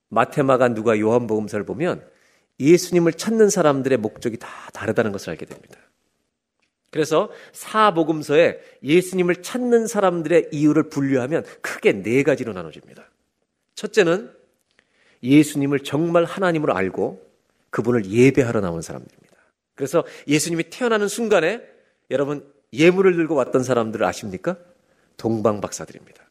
[0.09, 2.07] 마테마가 누가 요한복음서를 보면
[2.59, 5.77] 예수님을 찾는 사람들의 목적이 다 다르다는 것을 알게 됩니다.
[6.95, 13.11] 그래서 사복음서에 예수님을 찾는 사람들의 이유를 분류하면 크게 네 가지로 나눠집니다.
[13.75, 14.31] 첫째는
[15.21, 17.21] 예수님을 정말 하나님으로 알고
[17.69, 19.35] 그분을 예배하러 나온 사람들입니다.
[19.75, 21.61] 그래서 예수님이 태어나는 순간에
[22.11, 24.57] 여러분 예물을 들고 왔던 사람들을 아십니까?
[25.17, 26.23] 동방 박사들입니다.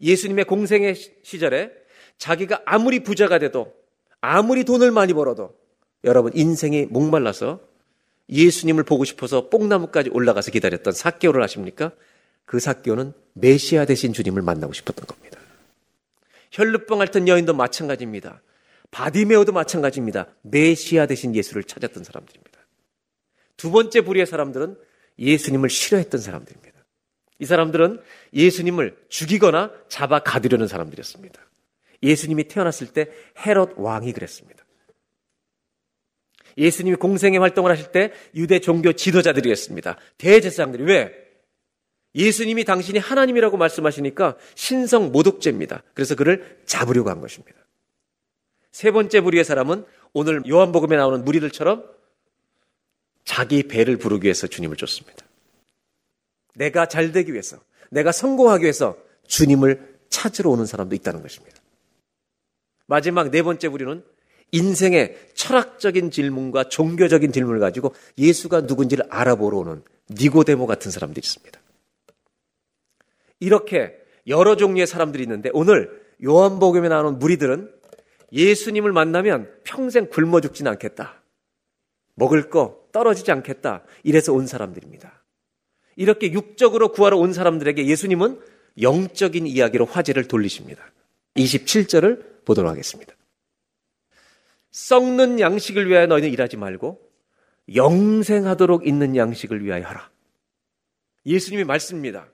[0.00, 1.72] 예수님의 공생의 시절에
[2.16, 3.70] 자기가 아무리 부자가 돼도
[4.22, 5.54] 아무리 돈을 많이 벌어도
[6.04, 7.71] 여러분 인생이 목말라서
[8.32, 11.92] 예수님을 보고 싶어서 뽕나무까지 올라가서 기다렸던 사개오를 아십니까?
[12.46, 15.38] 그 사개오는 메시아 대신 주님을 만나고 싶었던 겁니다.
[16.50, 18.42] 혈루병 앓던 여인도 마찬가지입니다.
[18.90, 20.28] 바디메오도 마찬가지입니다.
[20.42, 22.58] 메시아 대신 예수를 찾았던 사람들입니다.
[23.56, 24.76] 두 번째 부류의 사람들은
[25.18, 26.72] 예수님을 싫어했던 사람들입니다.
[27.38, 28.00] 이 사람들은
[28.34, 31.40] 예수님을 죽이거나 잡아 가두려는 사람들이었습니다.
[32.02, 33.08] 예수님이 태어났을 때
[33.46, 34.61] 헤롯 왕이 그랬습니다.
[36.58, 39.96] 예수님이 공생의 활동을 하실 때 유대 종교 지도자들이었습니다.
[40.18, 41.22] 대제사장들이 왜?
[42.14, 45.82] 예수님이 당신이 하나님이라고 말씀하시니까 신성 모독죄입니다.
[45.94, 47.58] 그래서 그를 잡으려고 한 것입니다.
[48.70, 51.84] 세 번째 부류의 사람은 오늘 요한복음에 나오는 무리들처럼
[53.24, 55.24] 자기 배를 부르기 위해서 주님을 쫓습니다.
[56.54, 57.58] 내가 잘 되기 위해서,
[57.90, 58.96] 내가 성공하기 위해서
[59.26, 61.56] 주님을 찾으러 오는 사람도 있다는 것입니다.
[62.86, 64.04] 마지막 네 번째 부류는
[64.52, 71.60] 인생의 철학적인 질문과 종교적인 질문을 가지고 예수가 누군지를 알아보러 오는 니고데모 같은 사람들이 있습니다.
[73.40, 73.98] 이렇게
[74.28, 77.72] 여러 종류의 사람들이 있는데 오늘 요한복음에 나오는 무리들은
[78.32, 81.22] 예수님을 만나면 평생 굶어 죽지는 않겠다.
[82.14, 83.82] 먹을 거 떨어지지 않겠다.
[84.04, 85.22] 이래서 온 사람들입니다.
[85.96, 88.40] 이렇게 육적으로 구하러 온 사람들에게 예수님은
[88.80, 90.82] 영적인 이야기로 화제를 돌리십니다.
[91.36, 93.14] 27절을 보도록 하겠습니다.
[94.72, 97.00] 썩는 양식을 위하여 너희는 일하지 말고
[97.74, 100.10] 영생하도록 있는 양식을 위하여 하라.
[101.24, 102.26] 예수님이 말씀입니다.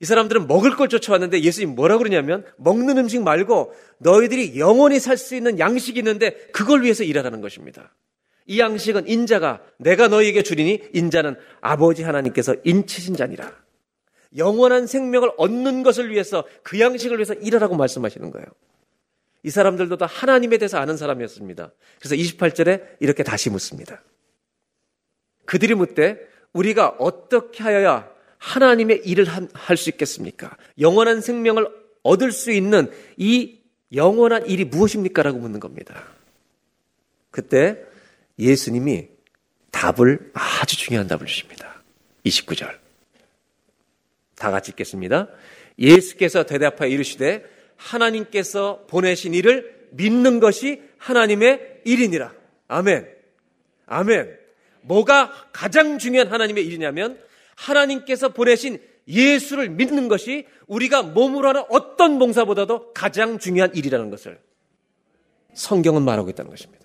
[0.00, 5.34] 이 사람들은 먹을 걸 쫓아왔는데 예수님 뭐라고 그러냐면 먹는 음식 말고 너희들이 영원히 살 수
[5.34, 7.94] 있는 양식이 있는데 그걸 위해서 일하라는 것입니다.
[8.46, 13.52] 이 양식은 인자가 내가 너희에게 주리니 인자는 아버지 하나님께서 인치신 자니라.
[14.36, 18.46] 영원한 생명을 얻는 것을 위해서 그 양식을 위해서 일하라고 말씀하시는 거예요.
[19.46, 21.70] 이 사람들도 다 하나님에 대해서 아는 사람이었습니다.
[22.00, 24.02] 그래서 28절에 이렇게 다시 묻습니다.
[25.44, 26.18] 그들이 묻되
[26.52, 29.24] 우리가 어떻게 하여야 하나님의 일을
[29.54, 30.56] 할 수 있겠습니까?
[30.80, 31.68] 영원한 생명을
[32.02, 33.60] 얻을 수 있는 이
[33.94, 35.22] 영원한 일이 무엇입니까?
[35.22, 36.02] 라고 묻는 겁니다.
[37.30, 37.78] 그때
[38.40, 39.10] 예수님이
[39.70, 41.84] 답을 아주 중요한 답을 주십니다.
[42.24, 42.76] 29절.
[44.34, 45.28] 다 같이 읽겠습니다.
[45.78, 52.32] 예수께서 대답하여 이르시되 하나님께서 보내신 일을 믿는 것이 하나님의 일이니라.
[52.68, 53.08] 아멘.
[53.86, 54.38] 아멘.
[54.82, 57.20] 뭐가 가장 중요한 하나님의 일이냐면
[57.54, 64.40] 하나님께서 보내신 예수를 믿는 것이 우리가 몸으로 하는 어떤 봉사보다도 가장 중요한 일이라는 것을
[65.54, 66.84] 성경은 말하고 있다는 것입니다.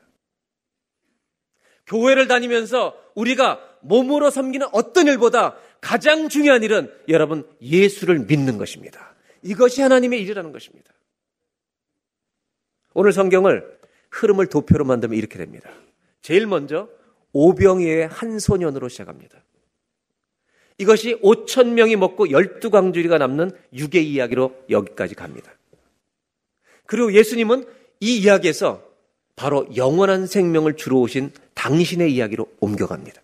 [1.87, 9.10] 교회를 다니면서 우리가 몸으로 섬기는 어떤 일보다 가장 중요한 일은 여러분 예수를 믿는 것입니다.
[9.43, 10.91] 이것이 하나님의 일이라는 것입니다.
[12.93, 13.79] 오늘 성경을
[14.09, 15.69] 흐름을 도표로 만들면 이렇게 됩니다.
[16.21, 16.89] 제일 먼저
[17.33, 19.43] 오병이의 한 소년으로 시작합니다.
[20.77, 25.51] 이것이 5천 명이 먹고 12광주리가 남는 육의 이야기로 여기까지 갑니다.
[26.85, 27.65] 그리고 예수님은
[27.99, 28.83] 이 이야기에서
[29.35, 33.21] 바로 영원한 생명을 주러 오신 당신의 이야기로 옮겨갑니다.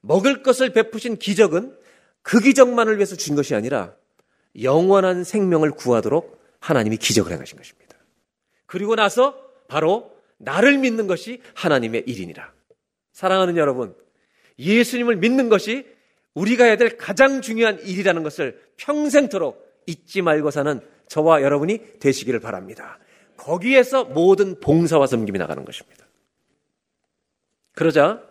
[0.00, 1.76] 먹을 것을 베푸신 기적은
[2.22, 3.94] 그 기적만을 위해서 준 것이 아니라
[4.60, 7.96] 영원한 생명을 구하도록 하나님이 기적을 행하신 것입니다.
[8.66, 9.38] 그리고 나서
[9.68, 12.52] 바로 나를 믿는 것이 하나님의 일이니라.
[13.12, 13.94] 사랑하는 여러분,
[14.58, 15.86] 예수님을 믿는 것이
[16.34, 22.98] 우리가 해야 될 가장 중요한 일이라는 것을 평생토록 잊지 말고 사는 저와 여러분이 되시기를 바랍니다.
[23.36, 26.06] 거기에서 모든 봉사와 섬김이 나가는 것입니다.
[27.74, 28.22] 그러자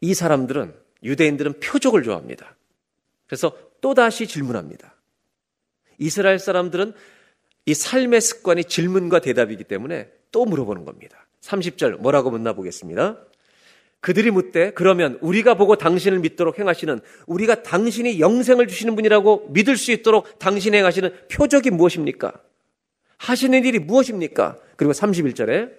[0.00, 2.56] 이 사람들은 유대인들은 표적을 좋아합니다.
[3.26, 4.93] 그래서 또다시 질문합니다.
[5.98, 6.92] 이스라엘 사람들은
[7.66, 11.26] 이 삶의 습관이 질문과 대답이기 때문에 또 물어보는 겁니다.
[11.40, 13.18] 30절 뭐라고 묻나 보겠습니다.
[14.00, 19.92] 그들이 묻되 그러면 우리가 보고 당신을 믿도록 행하시는 우리가 당신이 영생을 주시는 분이라고 믿을 수
[19.92, 22.34] 있도록 당신이 행하시는 표적이 무엇입니까?
[23.16, 24.58] 하시는 일이 무엇입니까?
[24.76, 25.72] 그리고 31절에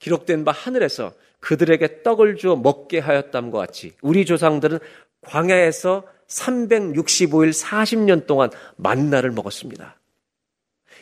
[0.00, 4.78] 기록된 바 하늘에서 그들에게 떡을 주어 먹게 하였담과 같이 우리 조상들은
[5.22, 9.98] 광야에서 365일 40년 동안 만나를 먹었습니다.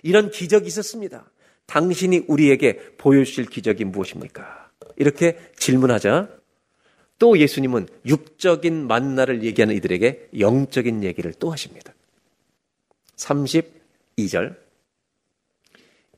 [0.03, 1.31] 이런 기적이 있었습니다.
[1.66, 4.71] 당신이 우리에게 보여주실 기적이 무엇입니까?
[4.97, 6.29] 이렇게 질문하자
[7.18, 11.95] 또 예수님은 육적인 만나를 얘기하는 이들에게 영적인 얘기를 또 하십니다.
[13.16, 14.57] 32절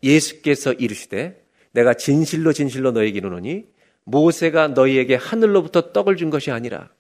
[0.03, 3.66] 예수께서 이르시되 내가 진실로 진실로 너에게 이르노니
[4.05, 6.90] 모세가 너희에게 하늘로부터 떡을 준 것이 아니라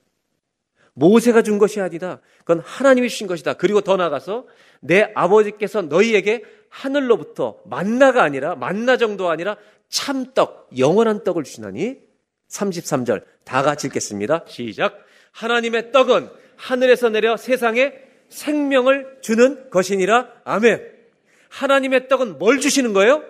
[0.94, 2.20] 모세가 준 것이 아니다.
[2.40, 3.54] 그건 하나님이 주신 것이다.
[3.54, 4.46] 그리고 더 나아가서
[4.80, 9.56] 내 아버지께서 너희에게 하늘로부터 만나가 아니라 만나 정도 아니라
[9.88, 11.98] 참떡, 영원한 떡을 주시나니
[12.48, 14.44] 33절 다 같이 읽겠습니다.
[14.46, 14.98] 시작.
[15.32, 17.92] 하나님의 떡은 하늘에서 내려 세상에
[18.28, 20.28] 생명을 주는 것이니라.
[20.44, 20.92] 아멘.
[21.48, 23.22] 하나님의 떡은 뭘 주시는 거예요?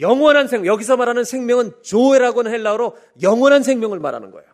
[0.00, 0.66] 영원한 생명.
[0.72, 4.48] 여기서 말하는 생명은 조에라고는 헬라어로 영원한 생명을 말하는 거예요.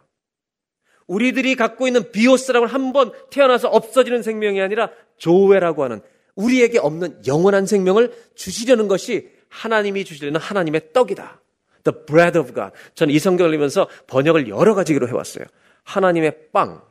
[1.07, 6.01] 우리들이 갖고 있는 비오스라고 한 번 태어나서 없어지는 생명이 아니라 조회라고 하는
[6.35, 11.41] 우리에게 없는 영원한 생명을 주시려는 것이 하나님이 주시려는 하나님의 떡이다.
[11.85, 12.73] The bread of God.
[12.95, 15.45] 저는 이 성경을 읽으면서 번역을 여러 가지로 해왔어요.
[15.85, 16.83] 하나님의 빵,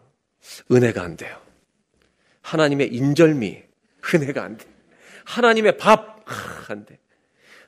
[0.72, 1.38] 은혜가 안 돼요.
[2.42, 3.62] 하나님의 인절미,
[4.14, 4.66] 은혜가 안 돼.
[5.26, 6.24] 하나님의 밥,
[6.70, 6.98] 안 돼.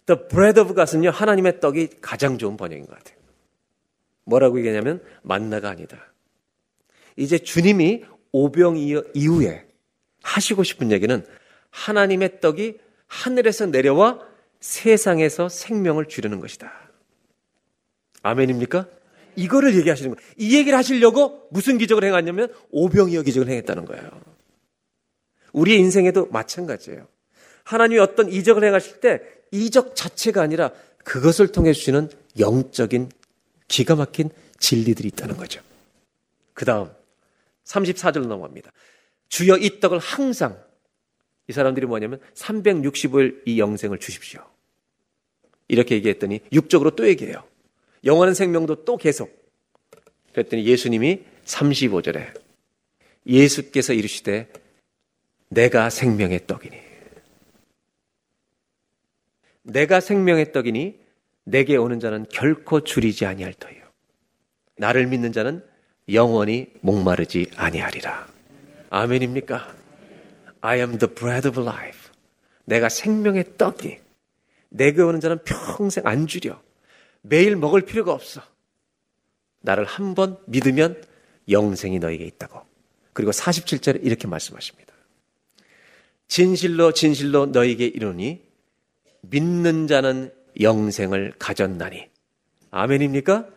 [0.06, 3.18] The bread of God은요, 하나님의 떡이 가장 좋은 번역인 것 같아요.
[4.24, 5.98] 뭐라고 얘기하냐면, 만나가 아니다.
[7.18, 8.78] 이제 주님이 오병
[9.14, 9.66] 이후에
[10.24, 11.26] 하시고 싶은 얘기는
[11.72, 14.20] 하나님의 떡이 하늘에서 내려와
[14.60, 16.72] 세상에서 생명을 주려는 것이다.
[18.22, 18.88] 아멘입니까?
[19.36, 20.32] 이거를 얘기하시는 거예요.
[20.38, 24.10] 이 얘기를 하시려고 무슨 기적을 행했냐면 오병이어 기적을 행했다는 거예요.
[25.54, 27.08] 우리의 인생에도 마찬가지예요.
[27.64, 30.72] 하나님이 어떤 이적을 행하실 때 이적 자체가 아니라
[31.04, 32.10] 그것을 통해 주시는
[32.40, 33.10] 영적인
[33.68, 35.62] 기가 막힌 진리들이 있다는 거죠.
[36.54, 36.90] 그 다음
[37.68, 38.72] 34절로 넘어갑니다.
[39.30, 40.62] 주여 이 떡을 항상
[41.48, 44.42] 이 사람들이 뭐냐면 365일 이 영생을 주십시오.
[45.68, 47.44] 이렇게 얘기했더니 육적으로 또 얘기해요.
[48.06, 49.36] 영원한 생명도 또 계속.
[50.34, 52.40] 그랬더니 예수님이 35절에
[53.26, 54.48] 예수께서 이르시되
[55.50, 56.78] 내가 생명의 떡이니
[59.64, 61.00] 내가 생명의 떡이니
[61.44, 63.82] 내게 오는 자는 결코 줄이지 아니할 터요.
[64.76, 65.64] 나를 믿는 자는
[66.10, 68.28] 영원히 목마르지 아니하리라.
[68.90, 69.76] 아멘입니까?
[70.62, 72.12] I am the bread of life.
[72.66, 73.98] 내가 생명의 떡이
[74.70, 76.62] 내게 오는 자는 평생 안 주려.
[77.22, 78.42] 매일 먹을 필요가 없어.
[79.62, 81.02] 나를 한 번 믿으면
[81.50, 82.62] 영생이 너에게 있다고.
[83.14, 84.94] 그리고 47절에 이렇게 말씀하십니다.
[86.28, 88.42] 진실로 진실로 너에게 이르니
[89.22, 92.10] 믿는 자는 영생을 가졌나니.
[92.72, 93.48] 아멘입니까?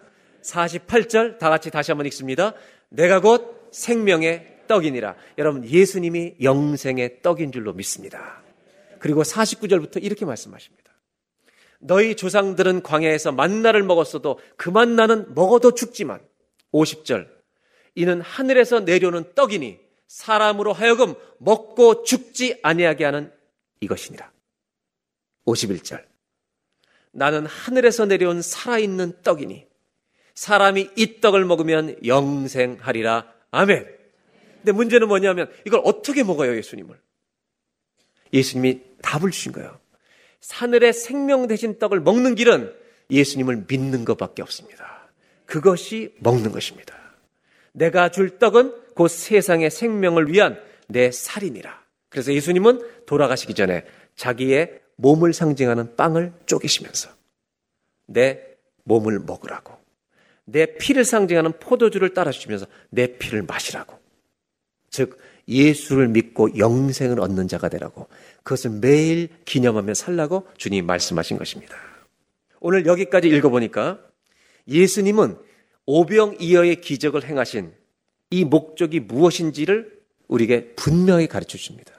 [0.43, 2.55] 48절 다 같이 다시 한번 읽습니다.
[2.89, 5.17] 내가 곧 생명의 떡이니라.
[5.39, 8.43] 여러분 예수님이 영생의 떡인 줄로 믿습니다.
[8.99, 10.91] 그리고 49절부터 이렇게 말씀하십니다.
[11.81, 16.21] 너희 조상들은 광야에서 만나를 먹었어도 그 만나는 먹어도 죽지만
[16.73, 17.29] 50절
[17.95, 23.33] 이는 하늘에서 내려오는 떡이니 사람으로 하여금 먹고 죽지 아니하게 하는
[23.81, 24.31] 이것이니라.
[25.47, 26.05] 51절
[27.13, 29.70] 나는 하늘에서 내려온 살아있는 떡이니
[30.41, 33.31] 사람이 이 떡을 먹으면 영생하리라.
[33.51, 33.87] 아멘.
[34.57, 36.99] 근데 문제는 뭐냐면 이걸 어떻게 먹어요, 예수님을?
[38.33, 39.79] 예수님이 답을 주신 거예요.
[40.51, 42.75] 하늘의 생명 대신 떡을 먹는 길은
[43.11, 45.11] 예수님을 믿는 것밖에 없습니다.
[45.45, 46.97] 그것이 먹는 것입니다.
[47.73, 51.85] 내가 줄 떡은 곧 세상의 생명을 위한 내 살이니라.
[52.09, 53.85] 그래서 예수님은 돌아가시기 전에
[54.17, 57.11] 자기의 몸을 상징하는 빵을 쪼개시면서
[58.07, 58.41] 내
[58.85, 59.80] 몸을 먹으라고
[60.45, 63.99] 내 피를 상징하는 포도주를 따라 주시면서 내 피를 마시라고.
[64.91, 65.19] 즉,
[65.49, 68.07] 예수를 믿고 영생을 얻는 자가 되라고
[68.43, 71.77] 그것을 매일 기념하며 살라고 주님 말씀하신 것입니다.
[72.61, 73.99] 오늘 여기까지 읽어보니까
[74.69, 75.37] 예수님은
[75.87, 77.73] 오병이어의 기적을 행하신
[78.31, 81.95] 이 목적이 무엇인지를 우리에게 분명히 가르쳐 줍니다.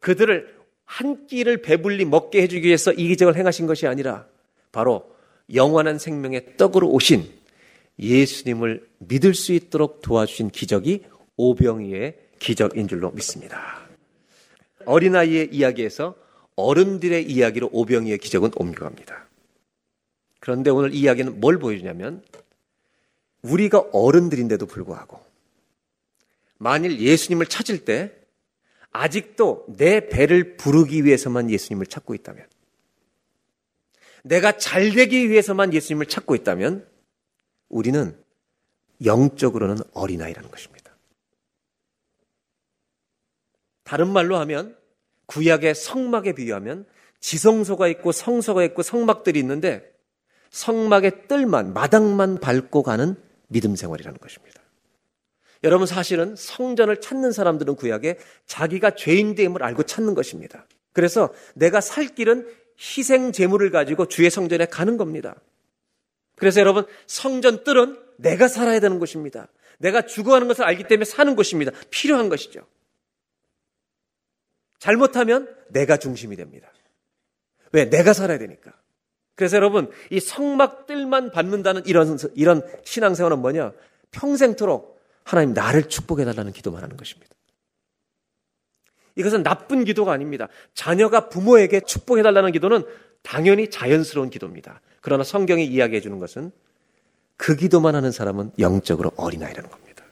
[0.00, 4.26] 그들을 한 끼를 배불리 먹게 해주기 위해서 이 기적을 행하신 것이 아니라
[4.72, 5.14] 바로
[5.52, 7.30] 영원한 생명의 떡으로 오신
[7.98, 11.04] 예수님을 믿을 수 있도록 도와주신 기적이
[11.36, 13.86] 오병이의 기적인 줄로 믿습니다.
[14.84, 16.14] 어린아이의 이야기에서
[16.56, 19.26] 어른들의 이야기로 오병이의 기적은 옮겨갑니다.
[20.40, 22.22] 그런데 오늘 이 이야기는 뭘 보여주냐면
[23.42, 25.20] 우리가 어른들인데도 불구하고
[26.58, 28.12] 만일 예수님을 찾을 때
[28.90, 32.46] 아직도 내 배를 부르기 위해서만 예수님을 찾고 있다면
[34.22, 36.86] 내가 잘 되기 위해서만 예수님을 찾고 있다면
[37.68, 38.16] 우리는
[39.04, 40.96] 영적으로는 어린아이라는 것입니다.
[43.84, 44.76] 다른 말로 하면
[45.26, 46.86] 구약의 성막에 비유하면
[47.20, 49.92] 지성소가 있고 성소가 있고 성막들이 있는데
[50.50, 53.16] 성막의 뜰만 마당만 밟고 가는
[53.48, 54.60] 믿음 생활이라는 것입니다.
[55.64, 60.66] 여러분 사실은 성전을 찾는 사람들은 구약에 자기가 죄인됨을 알고 찾는 것입니다.
[60.92, 62.46] 그래서 내가 살 길은
[62.78, 65.36] 희생 제물을 가지고 주의 성전에 가는 겁니다.
[66.34, 69.48] 그래서 여러분 성전 뜰은 내가 살아야 되는 것입니다.
[69.78, 71.72] 내가 죽어가는 것을 알기 때문에 사는 것입니다.
[71.90, 72.66] 필요한 것이죠.
[74.78, 76.70] 잘못하면 내가 중심이 됩니다.
[77.72, 77.88] 왜?
[77.90, 78.72] 내가 살아야 되니까.
[79.34, 83.72] 그래서 여러분, 이 성막들만 받는다는 이런, 이런 신앙생활은 뭐냐?
[84.10, 87.35] 평생토록 하나님 나를 축복해 달라는 기도만 하는 것입니다.
[89.16, 90.48] 이것은 나쁜 기도가 아닙니다.
[90.74, 92.84] 자녀가 부모에게 축복해달라는 기도는
[93.22, 94.80] 당연히 자연스러운 기도입니다.
[95.00, 96.52] 그러나 성경이 이야기해 주는 것은
[97.36, 100.04] 그 기도만 하는 사람은 영적으로 어린아이라는 겁니다.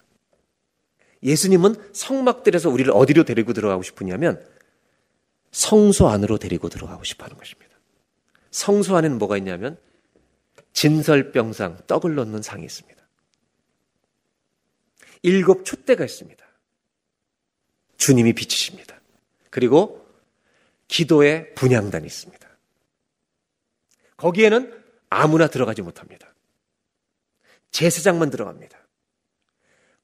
[1.23, 4.43] 예수님은 성막들에서 우리를 어디로 데리고 들어가고 싶으냐면
[5.51, 7.75] 성소 안으로 데리고 들어가고 싶어 하는 것입니다.
[8.51, 9.77] 성소 안에는 뭐가 있냐면
[10.73, 13.01] 진설병상, 떡을 넣는 상이 있습니다.
[15.23, 16.44] 일곱 촛대가 있습니다.
[18.05, 19.01] 주님이 비치십니다.
[19.49, 20.07] 그리고
[20.87, 22.47] 기도의 분양단이 있습니다.
[24.17, 26.31] 거기에는 아무나 들어가지 못합니다.
[27.71, 28.77] 제사장만 들어갑니다.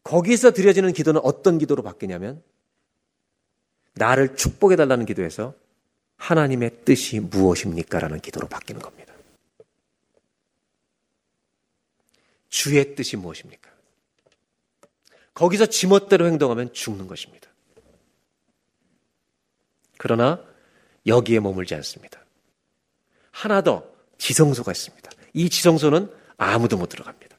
[0.03, 2.41] 거기서 드려지는 기도는 어떤 기도로 바뀌냐면
[3.93, 5.53] 나를 축복해 달라는 기도에서
[6.17, 7.99] 하나님의 뜻이 무엇입니까?
[7.99, 9.13] 라는 기도로 바뀌는 겁니다.
[12.49, 13.69] 주의 뜻이 무엇입니까?
[15.35, 17.50] 거기서 지멋대로 행동하면 죽는 것입니다.
[20.03, 20.43] 그러나
[21.05, 22.25] 여기에 머물지 않습니다.
[23.29, 23.87] 하나 더
[24.17, 25.11] 지성소가 있습니다.
[25.33, 27.37] 이 지성소는 아무도 못 들어갑니다.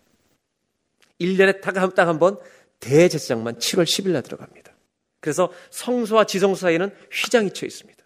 [1.21, 2.39] 1년에 딱 한번
[2.79, 4.73] 대제사장만 7월 10일 날 들어갑니다.
[5.19, 8.01] 그래서 성소와 지성소 사이에는 휘장이 쳐 있습니다.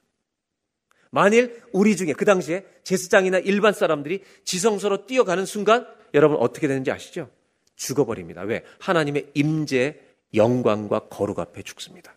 [1.11, 7.29] 만일 우리 중에 그 당시에 제사장이나 일반 사람들이 지성소로 뛰어가는 순간 여러분 어떻게 되는지 아시죠?
[7.75, 8.41] 죽어버립니다.
[8.41, 8.65] 왜?
[8.81, 10.01] 하나님의 임재
[10.33, 12.17] 영광과 거룩 앞에 죽습니다.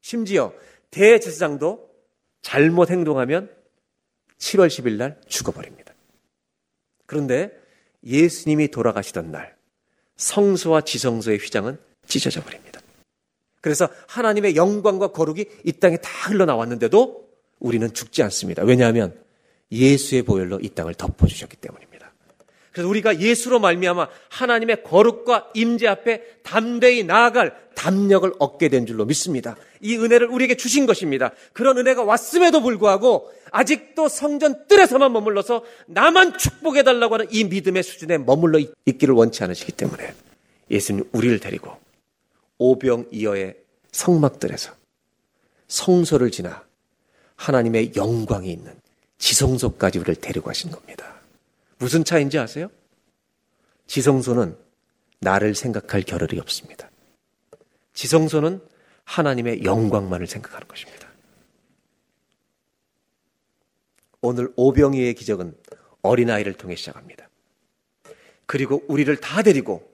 [0.00, 0.54] 심지어
[0.90, 1.88] 대제사장도
[2.42, 3.50] 잘못 행동하면
[4.38, 5.94] 7월 10일 날 죽어버립니다.
[7.06, 7.52] 그런데
[8.04, 9.56] 예수님이 돌아가시던 날
[10.16, 12.80] 성소와 지성소의 휘장은 찢어져 버립니다.
[13.60, 17.28] 그래서 하나님의 영광과 거룩이 이 땅에 다 흘러나왔는데도
[17.58, 18.62] 우리는 죽지 않습니다.
[18.62, 19.22] 왜냐하면
[19.70, 21.89] 예수의 보혈로 이 땅을 덮어주셨기 때문입니다.
[22.72, 29.56] 그래서 우리가 예수로 말미암아 하나님의 거룩과 임재 앞에 담대히 나아갈 담력을 얻게 된 줄로 믿습니다.
[29.80, 31.32] 이 은혜를 우리에게 주신 것입니다.
[31.52, 38.18] 그런 은혜가 왔음에도 불구하고 아직도 성전 뜰에서만 머물러서 나만 축복해 달라고 하는 이 믿음의 수준에
[38.18, 40.12] 머물러 있기를 원치 않으시기 때문에
[40.70, 41.72] 예수님 우리를 데리고
[42.58, 43.56] 오병이어의
[43.90, 44.72] 성막들에서
[45.66, 46.64] 성소를 지나
[47.36, 48.72] 하나님의 영광이 있는
[49.18, 51.19] 지성소까지 우리를 데리고 가신 겁니다.
[51.80, 52.70] 무슨 차인지 아세요?
[53.86, 54.56] 지성소는
[55.20, 56.90] 나를 생각할 겨를이 없습니다.
[57.94, 58.62] 지성소는
[59.04, 61.08] 하나님의 영광만을 생각하는 것입니다.
[64.20, 65.56] 오늘 오병이의 기적은
[66.02, 67.28] 어린아이를 통해 시작합니다.
[68.44, 69.90] 그리고 우리를 다 데리고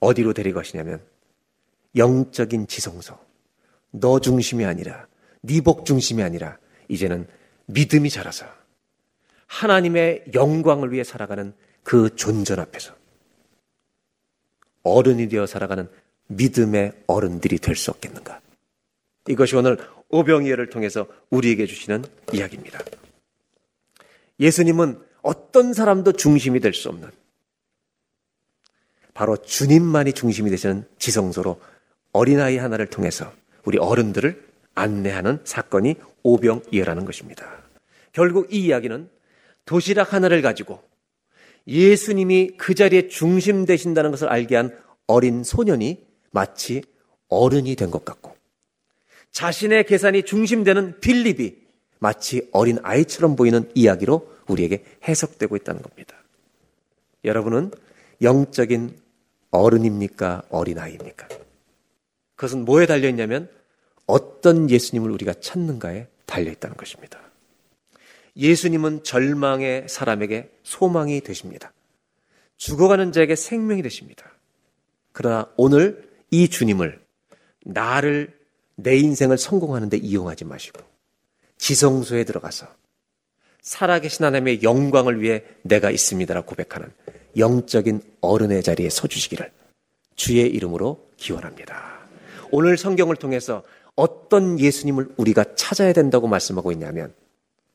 [0.00, 1.02] 어디로 데리고 가시냐면
[1.96, 3.18] 영적인 지성소.
[3.92, 5.06] 너 중심이 아니라
[5.40, 6.58] 네 복 중심이 아니라
[6.88, 7.26] 이제는
[7.66, 8.46] 믿음이 자라서
[9.54, 12.92] 하나님의 영광을 위해 살아가는 그 존전 앞에서
[14.82, 15.88] 어른이 되어 살아가는
[16.26, 18.40] 믿음의 어른들이 될 수 없겠는가?
[19.28, 19.78] 이것이 오늘
[20.08, 22.80] 오병이어를 통해서 우리에게 주시는 이야기입니다.
[24.40, 27.08] 예수님은 어떤 사람도 중심이 될 수 없는
[29.14, 31.60] 바로 주님만이 중심이 되시는 지성소로
[32.12, 33.32] 어린아이 하나를 통해서
[33.64, 34.44] 우리 어른들을
[34.74, 35.94] 안내하는 사건이
[36.24, 37.62] 오병이어라는 것입니다.
[38.12, 39.13] 결국 이 이야기는
[39.64, 40.82] 도시락 하나를 가지고
[41.66, 46.82] 예수님이 그 자리에 중심 되신다는 것을 알게 한 어린 소년이 마치
[47.28, 48.34] 어른이 된 것 같고
[49.30, 51.56] 자신의 계산이 중심되는 빌립이
[51.98, 56.16] 마치 어린 아이처럼 보이는 이야기로 우리에게 해석되고 있다는 겁니다.
[57.24, 57.70] 여러분은
[58.22, 58.96] 영적인
[59.50, 60.42] 어른입니까?
[60.50, 61.28] 어린아이입니까?
[62.36, 63.48] 그것은 뭐에 달려있냐면
[64.06, 67.18] 어떤 예수님을 우리가 찾는가에 달려있다는 것입니다.
[68.36, 71.72] 예수님은 절망의 사람에게 소망이 되십니다.
[72.56, 74.30] 죽어가는 자에게 생명이 되십니다.
[75.12, 77.00] 그러나 오늘 이 주님을
[77.64, 78.36] 나를
[78.76, 80.80] 내 인생을 성공하는 데 이용하지 마시고
[81.58, 82.66] 지성소에 들어가서
[83.62, 86.92] 살아계신 하나님의 영광을 위해 내가 있습니다라고 고백하는
[87.36, 89.50] 영적인 어른의 자리에 서주시기를
[90.16, 92.00] 주의 이름으로 기원합니다.
[92.50, 93.62] 오늘 성경을 통해서
[93.96, 97.14] 어떤 예수님을 우리가 찾아야 된다고 말씀하고 있냐면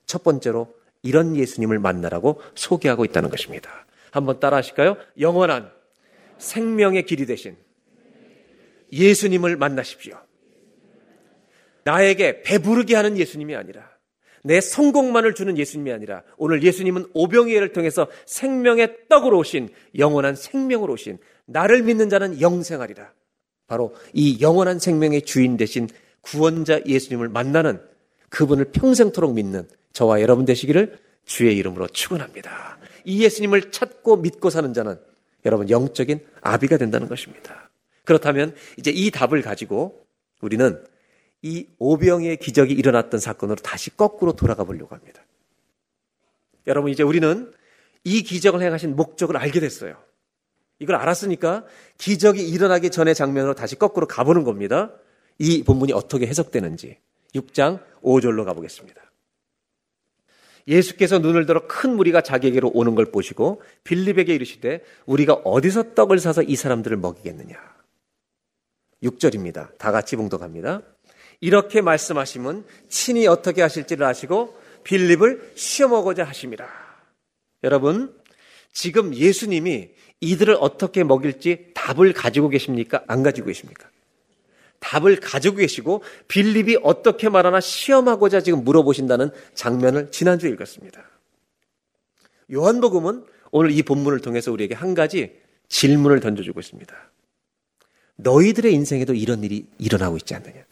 [0.10, 3.86] 첫 번째로 이런 예수님을 만나라고 소개하고 있다는 것입니다.
[4.10, 4.98] 한번 따라 하실까요?
[5.20, 5.72] 영원한
[6.40, 7.56] 생명의 길이 되신
[8.92, 10.18] 예수님을 만나십시오.
[11.84, 13.88] 나에게 배부르게 하는 예수님이 아니라
[14.44, 21.20] 내 성공만을 주는 예수님이 아니라 오늘 예수님은 오병이어를 통해서 생명의 떡으로 오신 영원한 생명으로 오신
[21.46, 23.14] 나를 믿는 자는 영생하리라.
[23.68, 25.88] 바로 이 영원한 생명의 주인 되신
[26.22, 27.80] 구원자 예수님을 만나는
[28.30, 32.78] 그분을 평생토록 믿는 저와 여러분 되시기를 주의 이름으로 축원합니다.
[33.06, 35.00] 이 예수님을 찾고 믿고 사는 자는
[35.46, 37.70] 여러분 영적인 아비가 된다는 것입니다.
[38.06, 40.06] 그렇다면 이제 이 답을 가지고
[40.42, 40.84] 우리는
[41.42, 45.24] 이 오병의 기적이 일어났던 사건으로 다시 거꾸로 돌아가 보려고 합니다.
[46.68, 47.52] 여러분 이제 우리는
[48.04, 49.96] 이 기적을 행하신 목적을 알게 됐어요.
[50.80, 51.66] 이걸 알았으니까
[51.98, 54.94] 기적이 일어나기 전의 장면으로 다시 거꾸로 가보는 겁니다.
[55.38, 56.98] 이 본문이 어떻게 해석되는지
[57.36, 59.09] 6장 5절로 가보겠습니다.
[60.70, 66.44] 예수께서 눈을 들어 큰 무리가 자기에게로 오는 걸 보시고 빌립에게 이르시되 우리가 어디서 떡을 사서
[66.44, 67.58] 이 사람들을 먹이겠느냐.
[69.04, 69.78] 6절입니다.
[69.78, 70.84] 다 같이 봉독합니다.
[71.42, 76.68] 이렇게 말씀하시면 친히 어떻게 하실지를 아시고 빌립을 시험하고자 하심이라.
[77.64, 78.16] 여러분,
[78.72, 79.90] 지금 예수님이
[80.22, 83.04] 이들을 어떻게 먹일지 답을 가지고 계십니까?
[83.08, 83.90] 안 가지고 계십니까?
[84.80, 91.04] 답을 가지고 계시고 빌립이 어떻게 말하나 시험하고자 지금 물어보신다는 장면을 지난주에 읽었습니다.
[92.52, 97.12] 요한복음은 오늘 이 본문을 통해서 우리에게 한 가지 질문을 던져주고 있습니다.
[98.16, 100.66] 너희들의 인생에도 이런 일이 일어나고 있지 않느냐?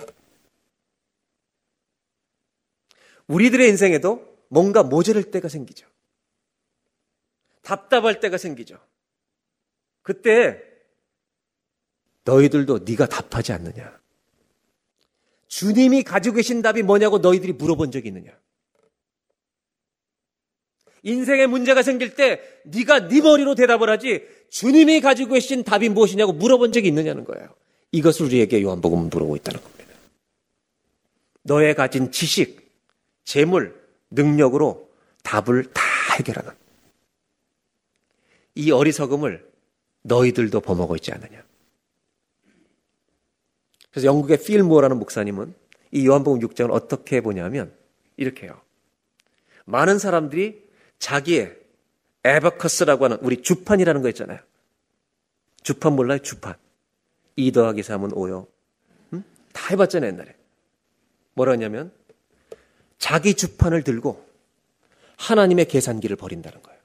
[3.27, 5.87] 우리들의 인생에도 뭔가 모자랄 때가 생기죠.
[7.61, 8.79] 답답할 때가 생기죠.
[10.01, 10.61] 그때
[12.23, 13.96] 너희들도 네가 답하지 않느냐?
[15.47, 18.31] 주님이 가지고 계신 답이 뭐냐고 너희들이 물어본 적이 있느냐?
[21.03, 26.71] 인생에 문제가 생길 때 네가 네 머리로 대답을 하지 주님이 가지고 계신 답이 무엇이냐고 물어본
[26.73, 27.55] 적이 있느냐는 거예요.
[27.91, 29.93] 이것을 우리에게 요한복음은 물어보고 있다는 겁니다.
[31.43, 32.69] 너의 가진 지식,
[33.23, 34.89] 재물, 능력으로
[35.23, 35.81] 답을 다
[36.17, 36.51] 해결하는
[38.55, 39.47] 이 어리석음을
[40.01, 41.46] 너희들도 범하고 있지 않느냐.
[43.97, 45.55] 그래서 영국의 필모어라는 목사님은
[45.89, 47.73] 이 요한복음 6장을 어떻게 보냐면
[48.15, 48.61] 이렇게 해요.
[49.65, 50.69] 많은 사람들이
[50.99, 51.57] 자기의
[52.23, 54.37] 에버커스라고 하는 우리 주판이라는 거 있잖아요.
[55.63, 56.19] 주판 몰라요?
[56.19, 56.53] 주판.
[57.37, 58.45] 2 더하기 3은 5요.
[59.13, 59.23] 응?
[59.51, 60.35] 다 해봤잖아요, 옛날에.
[61.33, 61.91] 뭐라 하냐면
[62.99, 64.23] 자기 주판을 들고
[65.17, 66.79] 하나님의 계산기를 버린다는 거예요.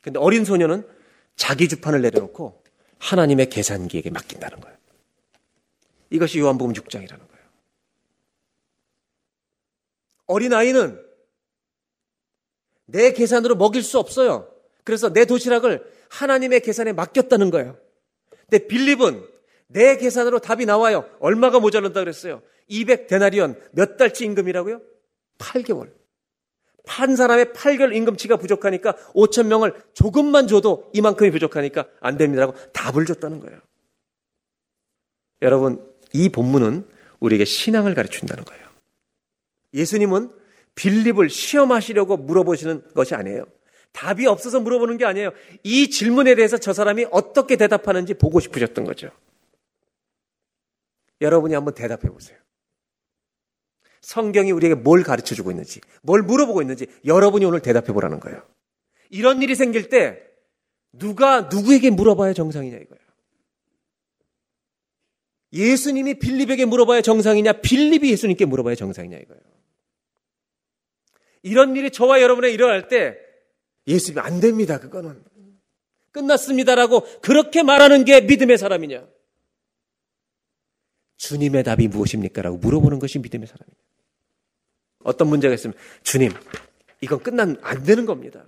[0.00, 0.86] 근데 어린 소녀는
[1.34, 2.62] 자기 주판을 내려놓고
[3.00, 4.81] 하나님의 계산기에게 맡긴다는 거예요.
[6.12, 7.42] 이것이 요한복음 6장이라는 거예요.
[10.26, 11.02] 어린아이는
[12.86, 14.48] 내 계산으로 먹일 수 없어요.
[14.84, 17.78] 그래서 내 도시락을 하나님의 계산에 맡겼다는 거예요.
[18.48, 19.26] 근데 빌립은
[19.68, 21.08] 내 계산으로 답이 나와요.
[21.20, 22.42] 얼마가 모자란다 그랬어요.
[22.68, 24.82] 200 데나리온 몇 달치 임금이라고요?
[25.38, 25.92] 8개월.
[26.84, 33.40] 판 사람의 8개월 임금치가 부족하니까 5천 명을 조금만 줘도 이만큼이 부족하니까 안 됩니다라고 답을 줬다는
[33.40, 33.58] 거예요.
[35.40, 36.86] 여러분, 이 본문은
[37.20, 38.68] 우리에게 신앙을 가르친다는 거예요.
[39.74, 40.30] 예수님은
[40.74, 43.46] 빌립을 시험하시려고 물어보시는 것이 아니에요.
[43.92, 45.30] 답이 없어서 물어보는 게 아니에요.
[45.62, 49.10] 이 질문에 대해서 저 사람이 어떻게 대답하는지 보고 싶으셨던 거죠.
[51.20, 52.38] 여러분이 한번 대답해 보세요.
[54.00, 58.42] 성경이 우리에게 뭘 가르쳐 주고 있는지, 뭘 물어보고 있는지 여러분이 오늘 대답해 보라는 거예요.
[59.10, 60.20] 이런 일이 생길 때
[60.92, 63.01] 누가 누구에게 물어봐야 정상이냐 이거예요.
[65.52, 69.42] 예수님이 빌립에게 물어봐야 정상이냐, 빌립이 예수님께 물어봐야 정상이냐 이거예요.
[71.42, 73.16] 이런 일이 저와 여러분에 일어날 때
[73.86, 74.78] 예수님이 안 됩니다.
[74.78, 75.22] 그거는
[76.12, 79.06] 끝났습니다라고 그렇게 말하는 게 믿음의 사람이냐?
[81.16, 82.42] 주님의 답이 무엇입니까?
[82.42, 83.76] 라고 물어보는 것이 믿음의 사람이냐.
[85.04, 86.32] 어떤 문제가 있으면 주님,
[87.00, 88.44] 이건 끝난 안 되는 겁니다.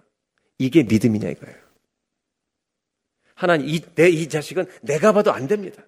[0.58, 1.56] 이게 믿음이냐 이거예요.
[3.34, 5.84] 하나님, 이, 내, 이 자식은 내가 봐도 안 됩니다.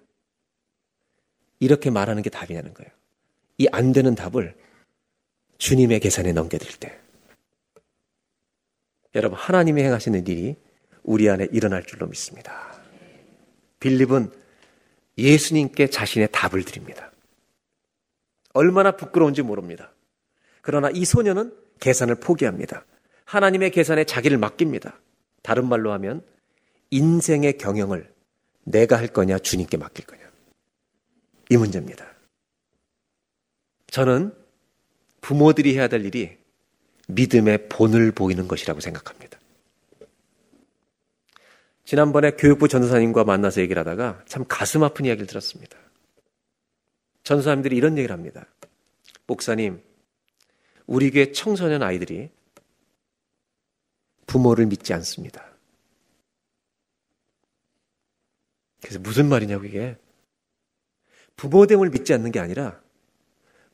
[1.59, 2.91] 이렇게 말하는 게 답이냐는 거예요.
[3.59, 4.55] 이 안 되는 답을
[5.57, 6.99] 주님의 계산에 넘겨드릴 때.
[9.15, 10.55] 여러분, 하나님이 행하시는 일이
[11.03, 12.79] 우리 안에 일어날 줄로 믿습니다.
[13.79, 14.31] 빌립은
[15.17, 17.11] 예수님께 자신의 답을 드립니다.
[18.53, 19.91] 얼마나 부끄러운지 모릅니다.
[20.61, 22.85] 그러나 이 소녀는 계산을 포기합니다.
[23.25, 24.99] 하나님의 계산에 자기를 맡깁니다.
[25.41, 26.23] 다른 말로 하면
[26.91, 28.13] 인생의 경영을
[28.63, 30.26] 내가 할 거냐 주님께 맡길 거냐.
[31.49, 32.05] 이 문제입니다.
[33.87, 34.33] 저는
[35.21, 36.37] 부모들이 해야 될 일이
[37.07, 39.39] 믿음의 본을 보이는 것이라고 생각합니다.
[41.85, 45.77] 지난번에 교육부 전도사님과 만나서 얘기를 하다가 참 가슴 아픈 이야기를 들었습니다.
[47.23, 48.45] 전도사님들이 이런 얘기를 합니다.
[49.25, 49.81] 목사님,
[50.85, 52.29] 우리 교회 청소년 아이들이
[54.25, 55.45] 부모를 믿지 않습니다.
[58.81, 59.97] 그래서 무슨 말이냐고 이게.
[61.37, 62.81] 부모됨을 믿지 않는 게 아니라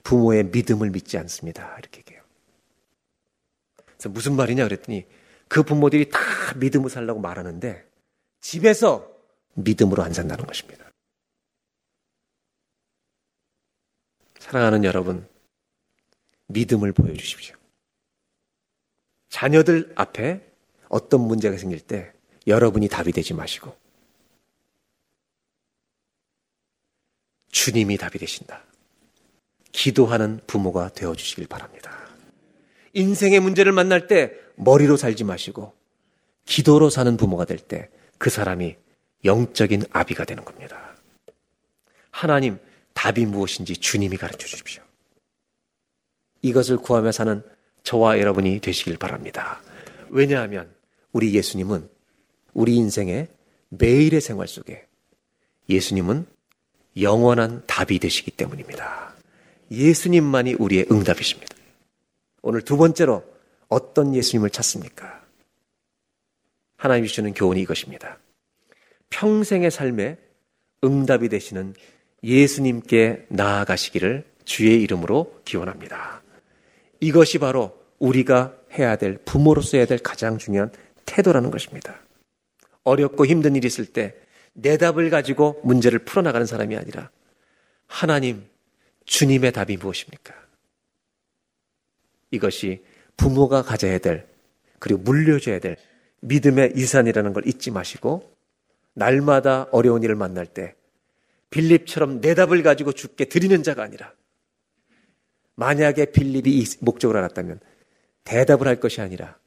[0.04, 1.76] 부모의 믿음을 믿지 않습니다.
[1.80, 2.24] 이렇게 얘기해요.
[3.86, 5.06] 그래서 무슨 말이냐 그랬더니
[5.48, 6.20] 그 부모들이 다
[6.58, 7.86] 믿음을 살라고 말하는데
[8.42, 9.10] 집에서
[9.54, 10.84] 믿음으로 안 산다는 것입니다.
[14.40, 15.28] 사랑하는 여러분,
[16.48, 17.56] 믿음을 보여주십시오.
[19.30, 20.46] 자녀들 앞에
[20.90, 22.14] 어떤 문제가 생길 때
[22.46, 23.76] 여러분이 답이 되지 마시고
[27.54, 28.64] 주님이 답이 되신다.
[29.72, 31.92] 기도하는 부모가 되어 주시길 바랍니다.
[32.92, 35.74] 인생의 문제를 만날 때 머리로 살지 마시고
[36.46, 37.90] 기도로 사는 부모가 될 때
[38.24, 38.78] 그 사람이
[39.26, 40.96] 영적인 아비가 되는 겁니다.
[42.10, 42.58] 하나님,
[42.94, 44.82] 답이 무엇인지 주님이 가르쳐 주십시오.
[46.42, 47.44] 이것을 구하며 사는
[47.84, 49.62] 저와 여러분이 되시길 바랍니다.
[50.10, 50.74] 왜냐하면
[51.12, 51.90] 우리 예수님은
[52.54, 53.28] 우리 인생의
[53.70, 54.86] 매일의 생활 속에
[55.68, 56.26] 예수님은
[57.00, 59.14] 영원한 답이 되시기 때문입니다.
[59.72, 61.56] 예수님만이 우리의 응답이십니다.
[62.42, 63.24] 오늘 두 번째로
[63.68, 65.24] 어떤 예수님을 찾습니까?
[66.78, 68.20] 하나님이 주시는 교훈이 이것입니다.
[69.10, 70.18] 평생의 삶에
[70.84, 71.74] 응답이 되시는
[72.24, 76.22] 예수님께 나아가시기를 주의 이름으로 기원합니다.
[77.00, 80.72] 이것이 바로 우리가 해야 될 부모로서 해야 될 가장 중요한
[81.06, 82.02] 태도라는 것입니다.
[82.84, 84.16] 어렵고 힘든 일이 있을 때
[84.54, 87.10] 내 답을 가지고 문제를 풀어나가는 사람이 아니라
[87.88, 88.48] 하나님,
[89.06, 90.34] 주님의 답이 무엇입니까?
[92.32, 92.84] 이것이
[93.18, 94.28] 부모가 가져야 될
[94.80, 95.78] 그리고 물려줘야 될
[96.22, 98.34] 믿음의 유산이라는 걸 잊지 마시고
[98.94, 100.76] 날마다 어려운 일을 만날 때
[101.50, 104.14] 빌립처럼 내 답을 가지고 죽게 드리는 자가 아니라
[105.56, 107.60] 만약에 빌립이 이 목적을 알았다면
[108.24, 109.38] 대답을 할 것이 아니라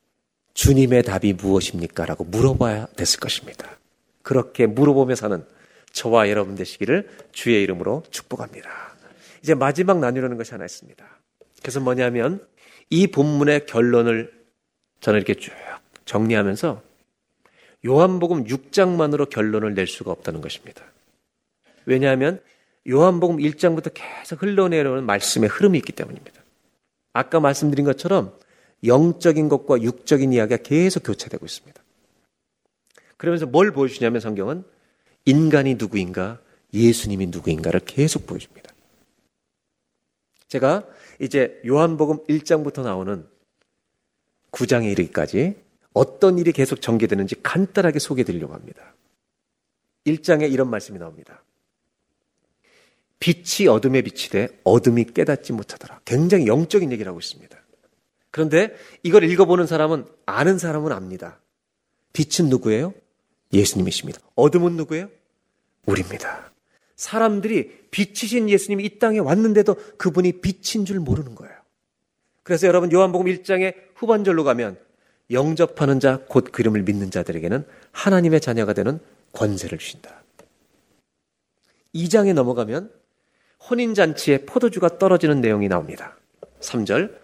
[0.55, 2.07] 주님의 답이 무엇입니까?
[2.07, 3.79] 라고 물어봐야 됐을 것입니다.
[4.27, 5.45] 그렇게 물어보며 사는
[5.93, 8.69] 저와 여러분 되시기를 주의 이름으로 축복합니다.
[9.41, 11.07] 이제 마지막 나누려는 것이 하나 있습니다.
[11.63, 12.45] 그래서 뭐냐면
[12.91, 14.33] 이 본문의 결론을
[14.99, 15.53] 저는 이렇게 쭉
[16.07, 16.83] 정리하면서
[17.87, 20.83] 요한복음 6장만으로 결론을 낼 수가 없다는 것입니다.
[21.85, 22.41] 왜냐하면
[22.89, 26.43] 요한복음 1장부터 계속 흘러내려오는 말씀의 흐름이 있기 때문입니다.
[27.13, 28.37] 아까 말씀드린 것처럼
[28.83, 31.86] 영적인 것과 육적인 이야기가 계속 교차되고 있습니다.
[33.17, 34.65] 그러면서 뭘 보여주냐면 성경은
[35.25, 36.41] 인간이 누구인가,
[36.73, 38.73] 예수님이 누구인가를 계속 보여줍니다.
[40.49, 40.87] 제가
[41.21, 43.27] 이제 요한복음 1장부터 나오는
[44.53, 45.57] 9장에 이르기까지
[45.93, 48.95] 어떤 일이 계속 전개되는지 간단하게 소개해 드리려고 합니다.
[50.07, 51.43] 1장에 이런 말씀이 나옵니다.
[53.19, 56.01] 빛이 어둠에 비치되 어둠이 깨닫지 못하더라.
[56.05, 57.59] 굉장히 영적인 얘기를 하고 있습니다.
[58.31, 61.41] 그런데 이걸 읽어보는 사람은 아는 사람은 압니다.
[62.13, 62.93] 빛은 누구예요?
[63.57, 64.21] 예수님이십니다.
[64.35, 65.09] 어둠은 누구예요?
[65.87, 66.51] 우리입니다.
[66.97, 71.55] 사람들이 빛이신 예수님이 이 땅에 왔는데도 그분이 빛인 줄 모르는 거예요.
[72.43, 74.79] 그래서 여러분 요한복음 1장의 후반절로 가면
[75.31, 79.01] 영접하는 자 곧 그름을 믿는 자들에게는 하나님의 자녀가 되는
[79.33, 80.23] 권세를 주신다.
[81.95, 82.91] 2장에 넘어가면
[83.69, 86.17] 혼인잔치에 포도주가 떨어지는 내용이 나옵니다.
[86.61, 87.15] 3절.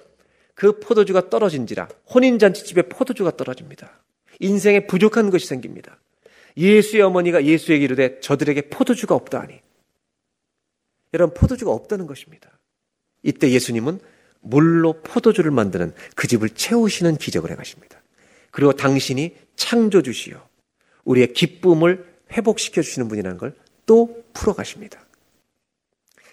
[0.55, 4.03] 그 포도주가 떨어진지라 혼인잔치 집에 포도주가 떨어집니다.
[4.41, 5.99] 인생에 부족한 것이 생깁니다.
[6.57, 9.61] 예수의 어머니가 예수에게 이르되 저들에게 포도주가 없다하니
[11.13, 12.51] 이런 포도주가 없다는 것입니다.
[13.23, 14.01] 이때 예수님은
[14.41, 18.03] 물로 포도주를 만드는 그 집을 채우시는 기적을 행하십니다.
[18.51, 20.41] 그리고 당신이 창조주시요.
[21.05, 25.05] 우리의 기쁨을 회복시켜 주시는 분이라는 걸 또 풀어가십니다.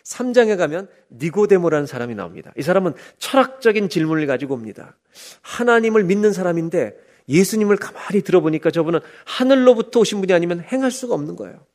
[0.04, 2.52] 3장에 가면 니고데모라는 사람이 나옵니다.
[2.58, 4.98] 이 사람은 철학적인 질문을 가지고 옵니다.
[5.42, 6.98] 하나님을 믿는 사람인데
[7.30, 11.66] 예수님을 가만히 들어보니까 저분은 하늘로부터 오신 분이 아니면 행할 수가 없는 거예요.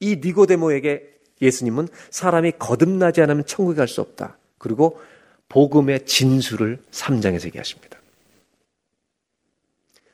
[0.00, 4.38] 이 니고데모에게 예수님은 사람이 거듭나지 않으면 천국에 갈 수 없다.
[4.58, 5.00] 그리고
[5.48, 7.98] 복음의 진수를 3장에서 얘기하십니다.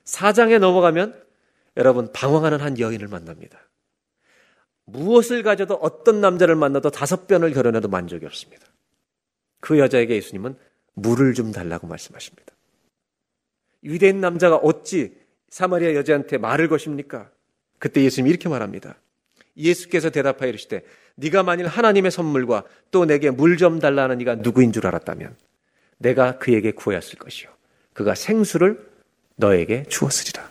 [0.04, 1.20] 4장에 넘어가면
[1.76, 3.58] 여러분 방황하는 한 여인을 만납니다.
[4.84, 8.66] 무엇을 가져도 어떤 남자를 만나도 다섯 번을 결혼해도 만족이 없습니다.
[9.60, 10.56] 그 여자에게 예수님은
[10.94, 12.51] 물을 좀 달라고 말씀하십니다.
[13.84, 15.16] 유대인 남자가 어찌
[15.48, 17.30] 사마리아 여자한테 말을 것입니까?
[17.78, 18.96] 그때 예수님이 이렇게 말합니다.
[19.56, 20.82] 예수께서 대답하여 이르시되
[21.16, 25.36] 네가 만일 하나님의 선물과 또 내게 물 좀 달라는 네가 누구인 줄 알았다면
[25.98, 27.50] 내가 그에게 구하였을 것이요
[27.92, 28.88] 그가 생수를
[29.36, 30.48] 너에게 주었으리라.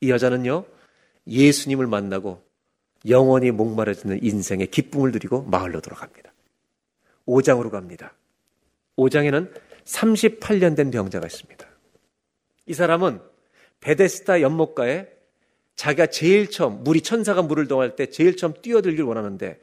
[0.00, 0.64] 이 여자는요
[1.26, 2.42] 예수님을 만나고
[3.08, 6.32] 영원히 목마르지는 인생의 기쁨을 누리고 마을로 돌아갑니다.
[7.26, 8.14] 5장으로 갑니다.
[8.96, 9.52] 5장에는
[9.84, 11.65] 38년 된 병자가 있습니다.
[12.66, 13.20] 이 사람은
[13.80, 15.08] 베데스타 연못가에
[15.76, 19.60] 자기가 제일 처음 물이 천사가 물을 동할 때 제일 처음 뛰어들길 원하는데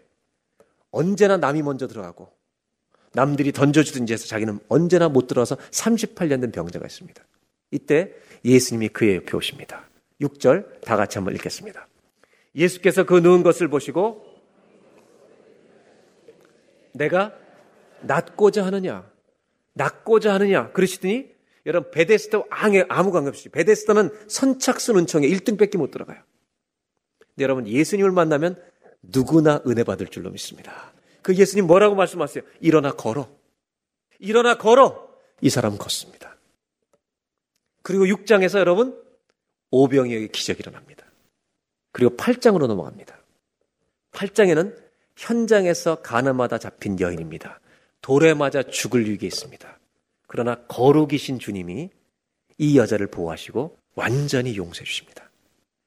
[0.92, 2.32] 언제나 남이 먼저 들어가고
[3.14, 7.24] 남들이 던져주든지 해서 자기는 언제나 못 들어와서 38년 된 병자가 있습니다.
[7.72, 8.14] 이때
[8.46, 9.90] 예수님이 그의 옆에 오십니다.
[10.22, 11.88] 6절 다 같이 한번 읽겠습니다.
[12.56, 14.26] 예수께서 그 누운 것을 보시고
[16.94, 17.34] 내가
[18.02, 19.10] 낫고자 하느냐
[19.74, 21.33] 낫고자 하느냐 그러시더니
[21.66, 26.22] 여러분 베데스다 왕에 아무 관계없이 베데스다는 선착순 은총에 1등밖에 못 들어가요.
[27.20, 28.62] 근데 여러분 예수님을 만나면
[29.02, 30.94] 누구나 은혜 받을 줄로 믿습니다.
[31.22, 32.44] 그 예수님 뭐라고 말씀하세요?
[32.60, 33.30] 일어나 걸어.
[34.20, 35.10] 일어나 걸어.
[35.42, 36.38] 이 사람 걷습니다.
[37.82, 39.02] 그리고 6장에서 여러분
[39.72, 41.06] 오병이어의 기적이 일어납니다.
[41.92, 43.18] 그리고 8장으로 넘어갑니다.
[44.12, 44.76] 8장에는
[45.16, 47.60] 현장에서 가늠하다 잡힌 여인입니다.
[48.02, 49.80] 돌에 맞아 죽을 위기에 있습니다.
[50.34, 51.92] 그러나 거룩이신 주님이
[52.58, 55.30] 이 여자를 보호하시고 완전히 용서해 주십니다.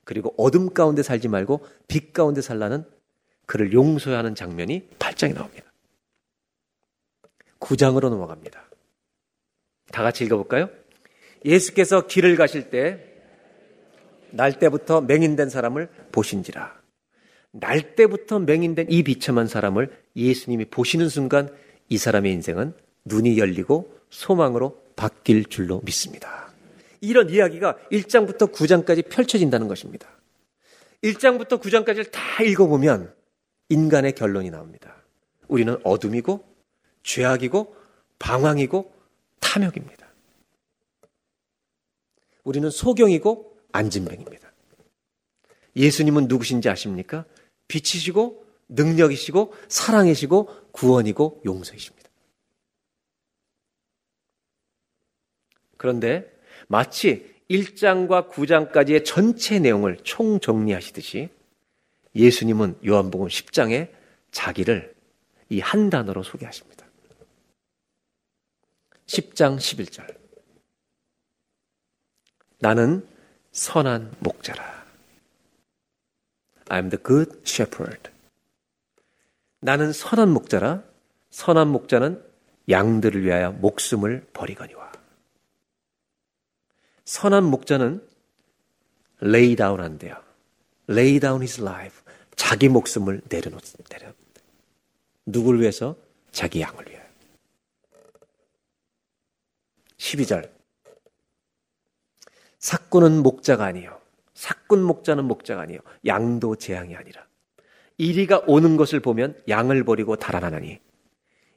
[0.04, 2.84] 그리고 어둠 가운데 살지 말고 빛 가운데 살라는
[3.46, 5.72] 그를 용서하는 장면이 8장에 나옵니다.
[7.58, 8.70] 9장으로 넘어갑니다.
[9.90, 10.70] 다 같이 읽어볼까요?
[11.44, 13.16] 예수께서 길을 가실 때
[14.30, 16.80] 날 때부터 맹인된 사람을 보신지라.
[17.50, 21.52] 날 때부터 맹인된 이 비참한 사람을 예수님이 보시는 순간
[21.88, 22.74] 이 사람의 인생은
[23.06, 26.52] 눈이 열리고 소망으로 바뀔 줄로 믿습니다.
[27.00, 30.08] 이런 이야기가 1장부터 9장까지 펼쳐진다는 것입니다.
[31.02, 33.14] 1장부터 9장까지를 다 읽어보면
[33.68, 34.96] 인간의 결론이 나옵니다.
[35.48, 36.44] 우리는 어둠이고
[37.02, 37.76] 죄악이고
[38.18, 38.92] 방황이고
[39.40, 40.06] 탐욕입니다.
[42.44, 44.52] 우리는 소경이고 안진뱅입니다.
[45.76, 47.24] 예수님은 누구신지 아십니까?
[47.68, 52.05] 빛이시고 능력이시고 사랑이시고 구원이고 용서이십니다.
[55.76, 56.30] 그런데
[56.68, 61.28] 마치 1장과 9장까지의 전체 내용을 총정리하시듯이
[62.14, 63.90] 예수님은 요한복음 10장에
[64.30, 64.94] 자기를
[65.48, 66.84] 이 한 단어로 소개하십니다.
[69.06, 70.16] 10장 11절.
[72.58, 73.06] 나는
[73.52, 74.84] 선한 목자라.
[76.64, 78.10] I'm the good shepherd.
[79.60, 80.82] 나는 선한 목자라.
[81.30, 82.24] 선한 목자는
[82.68, 84.92] 양들을 위하여 목숨을 버리거니와.
[87.06, 88.06] 선한 목자는
[89.22, 90.16] lay down 한대요.
[90.90, 92.02] lay down his life.
[92.34, 94.12] 자기 목숨을 내려놓, 내려.
[95.24, 95.96] 누굴 위해서?
[96.32, 97.06] 자기 양을 위하여.
[99.96, 100.50] 12절.
[102.58, 103.98] 사꾼은 목자가 아니요.
[104.34, 105.78] 사꾼 목자는 목자가 아니요.
[106.04, 107.24] 양도 재앙이 아니라.
[107.98, 110.80] 이리가 오는 것을 보면 양을 버리고 달아나나니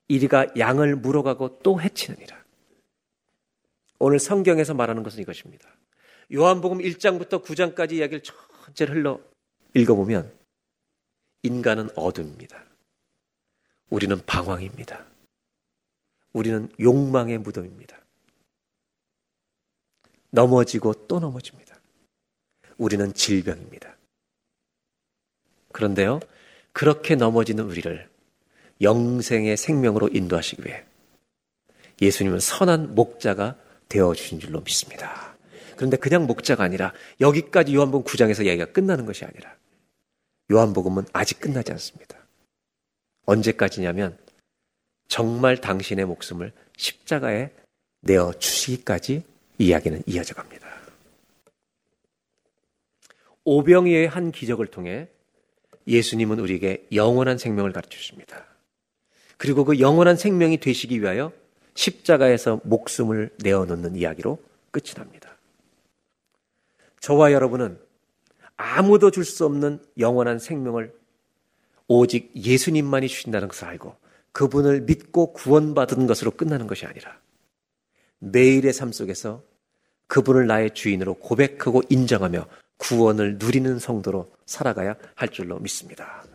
[0.07, 2.38] 이리가 양을 물어가고 또 해치느니라.
[3.99, 5.69] 오늘 성경에서 말하는 것은 이것입니다.
[6.33, 9.19] 요한복음 1장부터 9장까지 이야기를 전체를 흘러
[9.75, 10.33] 읽어보면
[11.43, 12.63] 인간은 어둠입니다.
[13.89, 15.05] 우리는 방황입니다.
[16.33, 17.99] 우리는 욕망의 무덤입니다.
[20.31, 21.79] 넘어지고 또 넘어집니다.
[22.77, 23.97] 우리는 질병입니다.
[25.71, 26.19] 그런데요,
[26.71, 28.09] 그렇게 넘어지는 우리를
[28.81, 30.85] 영생의 생명으로 인도하시기 위해
[32.01, 33.57] 예수님은 선한 목자가
[33.89, 35.35] 되어 주신 줄로 믿습니다.
[35.75, 39.55] 그런데 그냥 목자가 아니라 여기까지 요한복음 9장에서 이야기가 끝나는 것이 아니라
[40.51, 42.17] 요한복음은 아직 끝나지 않습니다.
[43.25, 44.17] 언제까지냐면
[45.07, 47.51] 정말 당신의 목숨을 십자가에
[48.01, 49.23] 내어 주시기까지
[49.57, 50.67] 이야기는 이어져 갑니다.
[53.43, 55.07] 오병이의 한 기적을 통해
[55.87, 58.45] 예수님은 우리에게 영원한 생명을 가르쳐 주십니다.
[59.37, 61.31] 그리고 그 영원한 생명이 되시기 위하여
[61.79, 64.37] 십자가에서 목숨을 내어놓는 이야기로
[64.71, 65.37] 끝이 납니다.
[66.99, 67.79] 저와 여러분은
[68.57, 70.93] 아무도 줄 수 없는 영원한 생명을
[71.87, 73.95] 오직 예수님만이 주신다는 것을 알고
[74.33, 77.17] 그분을 믿고 구원받은 것으로 끝나는 것이 아니라
[78.19, 79.41] 매일의 삶 속에서
[80.07, 86.25] 그분을 나의 주인으로 고백하고 인정하며 구원을 누리는 성도로 살아가야 할 줄로 믿습니다.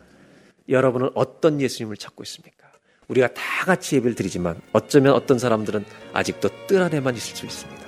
[0.69, 2.64] 여러분은 어떤 예수님을 찾고 있습니까?
[3.07, 7.85] 우리가 다 같이 예배를 드리지만 어쩌면 어떤 사람들은 아직도 뜰 안에만 있을 수 있습니다.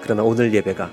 [0.00, 0.90] 그러나 오늘 예배가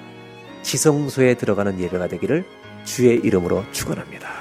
[0.63, 2.45] 지성소에 들어가는 예배가 되기를
[2.85, 4.40] 주의 이름으로 축원합니다.